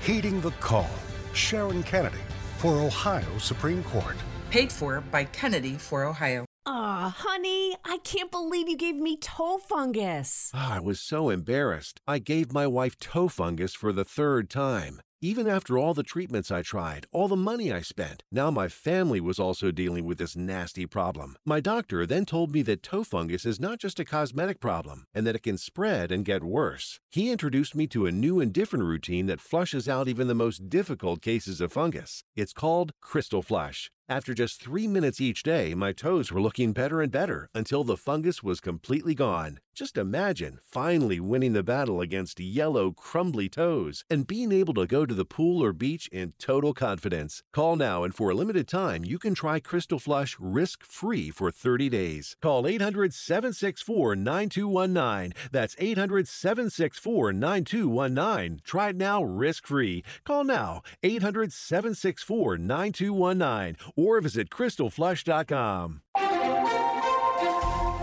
Heeding 0.01 0.41
the 0.41 0.51
call, 0.51 0.89
Sharon 1.33 1.83
Kennedy 1.83 2.17
for 2.57 2.79
Ohio 2.79 3.37
Supreme 3.37 3.83
Court. 3.83 4.15
Paid 4.49 4.71
for 4.71 5.01
by 5.01 5.25
Kennedy 5.25 5.73
for 5.73 6.05
Ohio. 6.05 6.45
Aw, 6.65 7.15
honey, 7.17 7.75
I 7.85 7.97
can't 8.03 8.31
believe 8.31 8.67
you 8.67 8.75
gave 8.75 8.95
me 8.95 9.15
toe 9.17 9.57
fungus. 9.57 10.51
Oh, 10.53 10.67
I 10.71 10.79
was 10.79 10.99
so 10.99 11.29
embarrassed. 11.29 12.01
I 12.07 12.19
gave 12.19 12.51
my 12.51 12.67
wife 12.67 12.99
toe 12.99 13.27
fungus 13.29 13.73
for 13.73 13.93
the 13.93 14.03
third 14.03 14.49
time. 14.49 14.99
Even 15.21 15.47
after 15.47 15.79
all 15.79 15.95
the 15.95 16.03
treatments 16.03 16.51
I 16.51 16.61
tried, 16.61 17.07
all 17.11 17.27
the 17.27 17.35
money 17.35 17.73
I 17.73 17.81
spent, 17.81 18.21
now 18.31 18.51
my 18.51 18.67
family 18.67 19.19
was 19.19 19.39
also 19.39 19.71
dealing 19.71 20.05
with 20.05 20.19
this 20.19 20.35
nasty 20.35 20.85
problem. 20.85 21.37
My 21.43 21.59
doctor 21.59 22.05
then 22.05 22.23
told 22.23 22.51
me 22.51 22.61
that 22.61 22.83
toe 22.83 23.03
fungus 23.03 23.43
is 23.43 23.59
not 23.59 23.79
just 23.79 23.99
a 23.99 24.05
cosmetic 24.05 24.59
problem 24.59 25.05
and 25.15 25.25
that 25.25 25.35
it 25.35 25.41
can 25.41 25.57
spread 25.57 26.11
and 26.11 26.23
get 26.23 26.43
worse. 26.43 26.99
He 27.09 27.31
introduced 27.31 27.73
me 27.73 27.87
to 27.87 28.05
a 28.05 28.11
new 28.11 28.39
and 28.39 28.53
different 28.53 28.85
routine 28.85 29.25
that 29.25 29.41
flushes 29.41 29.89
out 29.89 30.07
even 30.07 30.27
the 30.27 30.35
most 30.35 30.69
difficult 30.69 31.23
cases 31.23 31.61
of 31.61 31.73
fungus. 31.73 32.23
It's 32.35 32.53
called 32.53 32.91
Crystal 33.01 33.41
Flush. 33.41 33.89
After 34.09 34.33
just 34.33 34.61
three 34.61 34.87
minutes 34.87 35.19
each 35.19 35.43
day, 35.43 35.73
my 35.73 35.91
toes 35.91 36.31
were 36.31 36.39
looking 36.39 36.71
better 36.71 37.01
and 37.01 37.11
better 37.11 37.49
until 37.53 37.83
the 37.83 37.97
fungus 37.97 38.41
was 38.41 38.61
completely 38.61 39.13
gone. 39.13 39.59
Just 39.75 39.97
imagine 39.97 40.57
finally 40.65 41.19
winning 41.19 41.53
the 41.53 41.61
battle 41.61 41.99
against 42.01 42.39
yellow, 42.39 42.91
crumbly 42.91 43.47
toes 43.49 44.05
and 44.09 44.25
being 44.25 44.51
able 44.51 44.73
to 44.75 44.87
go 44.87 45.05
to 45.05 45.13
the 45.13 45.25
pool 45.25 45.63
or 45.63 45.71
beach 45.71 46.07
in 46.07 46.33
total 46.39 46.73
confidence. 46.73 47.43
Call 47.51 47.75
now, 47.75 48.03
and 48.03 48.15
for 48.15 48.31
a 48.31 48.33
limited 48.33 48.67
time, 48.67 49.03
you 49.03 49.19
can 49.19 49.35
try 49.35 49.59
Crystal 49.59 49.99
Flush 49.99 50.37
risk 50.39 50.83
free 50.85 51.29
for 51.29 51.51
30 51.51 51.89
days. 51.89 52.37
Call 52.41 52.65
800 52.65 53.13
764 53.13 54.15
9219. 54.15 55.33
That's 55.51 55.75
800 55.77 56.27
764 56.29 57.33
9219. 57.33 58.61
Try 58.63 58.89
it 58.89 58.95
now 58.95 59.21
risk 59.21 59.67
free. 59.67 60.03
Call 60.23 60.45
now 60.45 60.81
800 61.03 61.51
764 61.51 62.57
9219 62.57 63.75
or 63.97 64.21
visit 64.21 64.49
crystalflush.com. 64.49 66.01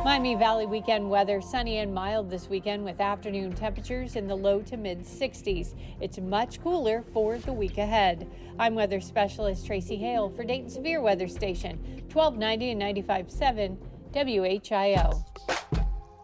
Miami 0.05 0.35
Valley 0.35 0.67
weekend 0.67 1.09
weather 1.09 1.41
sunny 1.41 1.79
and 1.79 1.95
mild 1.95 2.29
this 2.29 2.51
weekend 2.51 2.85
with 2.85 3.01
afternoon 3.01 3.55
temperatures 3.55 4.17
in 4.17 4.27
the 4.27 4.35
low 4.35 4.61
to 4.61 4.77
mid 4.77 5.01
60s. 5.01 5.75
It's 5.99 6.19
much 6.19 6.63
cooler 6.63 7.03
for 7.15 7.39
the 7.39 7.55
week 7.55 7.79
ahead. 7.79 8.31
I'm 8.59 8.75
weather 8.75 9.01
specialist 9.01 9.65
Tracy 9.65 9.97
Hale 9.97 10.29
for 10.29 10.45
Dayton 10.45 10.69
Severe 10.69 11.01
Weather 11.01 11.27
Station, 11.27 11.79
1290 12.13 12.73
and 12.73 12.83
95.7 12.83 13.79
WHIO. 14.13 15.34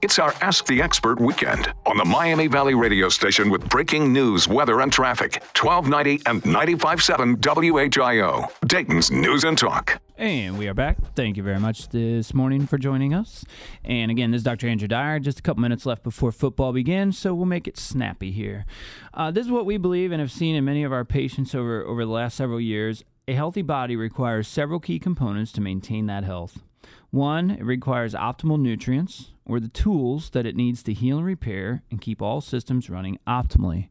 It's 0.02 0.18
our 0.18 0.34
Ask 0.40 0.64
the 0.64 0.80
Expert 0.80 1.20
weekend 1.20 1.74
on 1.84 1.98
the 1.98 2.06
Miami 2.06 2.46
Valley 2.46 2.72
radio 2.74 3.10
station 3.10 3.50
with 3.50 3.68
breaking 3.68 4.10
news, 4.10 4.48
weather, 4.48 4.80
and 4.80 4.90
traffic. 4.90 5.42
1290 5.54 6.22
and 6.24 6.42
95.7 6.42 7.36
WHIO, 7.36 8.50
Dayton's 8.66 9.10
News 9.10 9.44
and 9.44 9.58
Talk. 9.58 10.00
And 10.16 10.56
we 10.56 10.68
are 10.68 10.74
back. 10.74 10.96
Thank 11.14 11.36
you 11.36 11.42
very 11.42 11.60
much 11.60 11.90
this 11.90 12.32
morning 12.32 12.66
for 12.66 12.78
joining 12.78 13.12
us. 13.12 13.44
And 13.84 14.10
again, 14.10 14.30
this 14.30 14.38
is 14.38 14.44
Dr. 14.44 14.68
Andrew 14.68 14.88
Dyer. 14.88 15.18
Just 15.18 15.38
a 15.38 15.42
couple 15.42 15.60
minutes 15.60 15.84
left 15.84 16.02
before 16.02 16.32
football 16.32 16.72
begins, 16.72 17.18
so 17.18 17.34
we'll 17.34 17.44
make 17.44 17.68
it 17.68 17.76
snappy 17.76 18.30
here. 18.30 18.64
Uh, 19.12 19.30
this 19.30 19.44
is 19.44 19.52
what 19.52 19.66
we 19.66 19.76
believe 19.76 20.12
and 20.12 20.20
have 20.20 20.32
seen 20.32 20.56
in 20.56 20.64
many 20.64 20.82
of 20.82 20.94
our 20.94 21.04
patients 21.04 21.54
over, 21.54 21.84
over 21.84 22.06
the 22.06 22.10
last 22.10 22.38
several 22.38 22.60
years. 22.60 23.04
A 23.28 23.34
healthy 23.34 23.62
body 23.62 23.96
requires 23.96 24.48
several 24.48 24.80
key 24.80 24.98
components 24.98 25.52
to 25.52 25.60
maintain 25.60 26.06
that 26.06 26.24
health. 26.24 26.62
One, 27.10 27.50
it 27.50 27.64
requires 27.64 28.14
optimal 28.14 28.60
nutrients 28.60 29.32
or 29.44 29.58
the 29.58 29.68
tools 29.68 30.30
that 30.30 30.46
it 30.46 30.54
needs 30.54 30.82
to 30.84 30.92
heal 30.92 31.18
and 31.18 31.26
repair 31.26 31.82
and 31.90 32.00
keep 32.00 32.22
all 32.22 32.40
systems 32.40 32.88
running 32.88 33.18
optimally. 33.26 33.88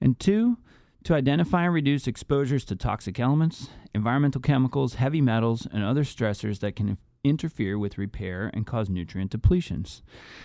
And 0.00 0.18
two, 0.18 0.58
to 1.04 1.14
identify 1.14 1.64
and 1.64 1.74
reduce 1.74 2.06
exposures 2.06 2.64
to 2.66 2.76
toxic 2.76 3.18
elements, 3.20 3.68
environmental 3.94 4.40
chemicals, 4.40 4.94
heavy 4.94 5.20
metals, 5.20 5.66
and 5.72 5.84
other 5.84 6.02
stressors 6.02 6.60
that 6.60 6.76
can 6.76 6.98
interfere 7.24 7.78
with 7.78 7.98
repair 7.98 8.50
and 8.52 8.66
cause 8.66 8.88
nutrient 8.88 9.30
depletions. 9.30 10.02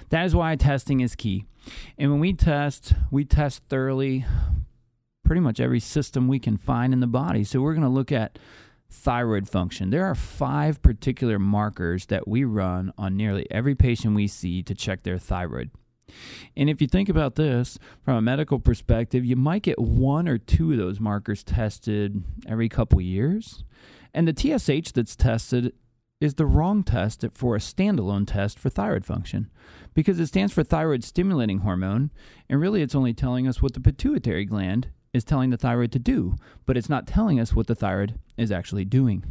That 0.10 0.26
is 0.26 0.36
why 0.36 0.56
testing 0.56 1.00
is 1.00 1.16
key. 1.16 1.46
And 1.98 2.12
when 2.12 2.20
we 2.20 2.34
test, 2.34 2.94
we 3.10 3.26
test 3.26 3.64
thoroughly 3.70 4.26
pretty 5.26 5.42
much 5.42 5.60
every 5.60 5.80
system 5.80 6.28
we 6.28 6.40
can 6.40 6.58
find 6.58 6.94
in 6.94 7.00
the 7.00 7.08
body. 7.08 7.44
So 7.44 7.60
we're 7.60 7.74
going 7.74 7.84
to 7.84 7.90
look 7.90 8.12
at 8.12 8.40
thyroid 8.90 9.48
function. 9.48 9.90
There 9.90 10.06
are 10.06 10.16
five 10.16 10.82
particular 10.82 11.40
markers 11.40 12.08
that 12.08 12.28
we 12.28 12.44
run 12.44 12.94
on 12.98 13.18
nearly 13.18 13.48
every 13.52 13.76
patient 13.76 14.16
we 14.16 14.28
see 14.28 14.64
to 14.64 14.74
check 14.74 15.04
their 15.04 15.18
thyroid. 15.18 15.72
And 16.56 16.70
if 16.70 16.82
you 16.82 16.88
think 16.88 17.10
about 17.10 17.36
this 17.36 17.78
from 18.04 18.16
a 18.16 18.22
medical 18.22 18.60
perspective, 18.60 19.26
you 19.26 19.36
might 19.36 19.64
get 19.64 19.80
one 19.80 20.28
or 20.28 20.38
two 20.38 20.72
of 20.72 20.78
those 20.78 21.00
markers 21.00 21.44
tested 21.44 22.24
every 22.48 22.70
couple 22.70 23.02
years. 23.02 23.64
And 24.14 24.28
the 24.28 24.34
TSH 24.34 24.94
that's 24.94 25.16
tested 25.16 25.74
is 26.20 26.36
the 26.36 26.46
wrong 26.46 26.84
test 26.84 27.26
for 27.34 27.56
a 27.56 27.60
standalone 27.60 28.26
test 28.26 28.58
for 28.58 28.70
thyroid 28.70 29.06
function 29.06 29.52
because 29.94 30.20
it 30.20 30.28
stands 30.28 30.52
for 30.52 30.64
thyroid 30.64 31.04
stimulating 31.04 31.60
hormone. 31.60 32.12
And 32.50 32.60
really, 32.60 32.82
it's 32.82 32.96
only 32.96 33.14
telling 33.14 33.48
us 33.48 33.62
what 33.62 33.74
the 33.74 33.80
pituitary 33.80 34.46
gland 34.46 34.90
is 35.18 35.24
telling 35.24 35.50
the 35.50 35.58
thyroid 35.58 35.92
to 35.92 36.00
do, 36.00 36.36
but 36.66 36.78
it's 36.78 36.90
not 36.90 37.08
telling 37.08 37.40
us 37.40 37.54
what 37.54 37.68
the 37.68 37.76
thyroid 37.76 38.20
is 38.38 38.52
actually 38.52 38.86
doing. 38.86 39.26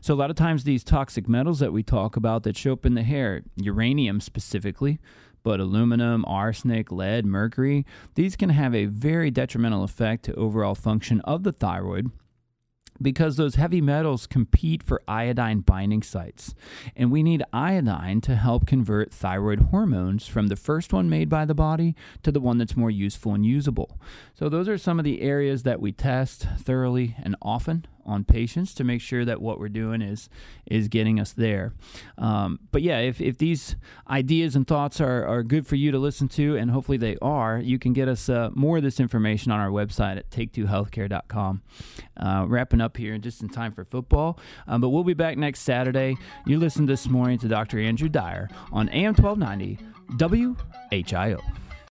So, 0.00 0.12
a 0.12 0.16
lot 0.16 0.30
of 0.30 0.36
times, 0.36 0.64
these 0.64 0.84
toxic 0.84 1.28
metals 1.28 1.60
that 1.60 1.72
we 1.72 1.82
talk 1.82 2.16
about 2.16 2.42
that 2.42 2.56
show 2.56 2.72
up 2.72 2.84
in 2.84 2.94
the 2.94 3.02
hair, 3.02 3.42
uranium 3.56 4.20
specifically, 4.20 4.98
but 5.42 5.60
aluminum, 5.60 6.24
arsenic, 6.26 6.92
lead, 6.92 7.24
mercury, 7.24 7.86
these 8.14 8.36
can 8.36 8.50
have 8.50 8.74
a 8.74 8.86
very 8.86 9.30
detrimental 9.30 9.84
effect 9.84 10.24
to 10.24 10.34
overall 10.34 10.74
function 10.74 11.20
of 11.22 11.44
the 11.44 11.52
thyroid 11.52 12.10
because 13.02 13.36
those 13.36 13.54
heavy 13.54 13.80
metals 13.80 14.26
compete 14.26 14.82
for 14.82 15.02
iodine 15.08 15.60
binding 15.60 16.02
sites. 16.02 16.54
And 16.94 17.10
we 17.10 17.22
need 17.22 17.42
iodine 17.52 18.20
to 18.22 18.36
help 18.36 18.66
convert 18.66 19.12
thyroid 19.12 19.60
hormones 19.70 20.26
from 20.26 20.48
the 20.48 20.56
first 20.56 20.92
one 20.92 21.08
made 21.08 21.28
by 21.28 21.44
the 21.44 21.54
body 21.54 21.94
to 22.22 22.32
the 22.32 22.40
one 22.40 22.58
that's 22.58 22.76
more 22.76 22.90
useful 22.90 23.34
and 23.34 23.44
usable. 23.44 23.98
So, 24.34 24.48
those 24.48 24.68
are 24.68 24.78
some 24.78 24.98
of 24.98 25.04
the 25.04 25.22
areas 25.22 25.62
that 25.62 25.80
we 25.80 25.92
test 25.92 26.46
thoroughly 26.58 27.16
and 27.22 27.36
often 27.42 27.86
on 28.04 28.24
patients 28.24 28.74
to 28.74 28.84
make 28.84 29.00
sure 29.00 29.24
that 29.24 29.40
what 29.40 29.58
we're 29.58 29.68
doing 29.68 30.02
is 30.02 30.28
is 30.66 30.88
getting 30.88 31.20
us 31.20 31.32
there. 31.32 31.72
Um, 32.18 32.60
but 32.72 32.82
yeah, 32.82 32.98
if, 32.98 33.20
if 33.20 33.38
these 33.38 33.76
ideas 34.08 34.56
and 34.56 34.66
thoughts 34.66 35.00
are, 35.00 35.26
are 35.26 35.42
good 35.42 35.66
for 35.66 35.76
you 35.76 35.90
to 35.90 35.98
listen 35.98 36.28
to, 36.28 36.56
and 36.56 36.70
hopefully 36.70 36.98
they 36.98 37.16
are, 37.20 37.58
you 37.58 37.78
can 37.78 37.92
get 37.92 38.08
us 38.08 38.28
uh, 38.28 38.50
more 38.54 38.78
of 38.78 38.82
this 38.82 39.00
information 39.00 39.52
on 39.52 39.60
our 39.60 39.70
website 39.70 40.16
at 40.16 40.30
take2healthcare.com. 40.30 41.62
Uh, 42.16 42.44
wrapping 42.46 42.80
up 42.80 42.96
here 42.96 43.16
just 43.18 43.42
in 43.42 43.48
time 43.48 43.72
for 43.72 43.84
football, 43.84 44.38
um, 44.68 44.80
but 44.80 44.90
we'll 44.90 45.04
be 45.04 45.14
back 45.14 45.38
next 45.38 45.60
Saturday. 45.60 46.16
You 46.46 46.58
listened 46.58 46.88
this 46.88 47.08
morning 47.08 47.38
to 47.38 47.48
Dr. 47.48 47.78
Andrew 47.78 48.08
Dyer 48.08 48.48
on 48.72 48.88
AM 48.90 49.14
1290 49.14 49.78
WHIO. 50.10 51.40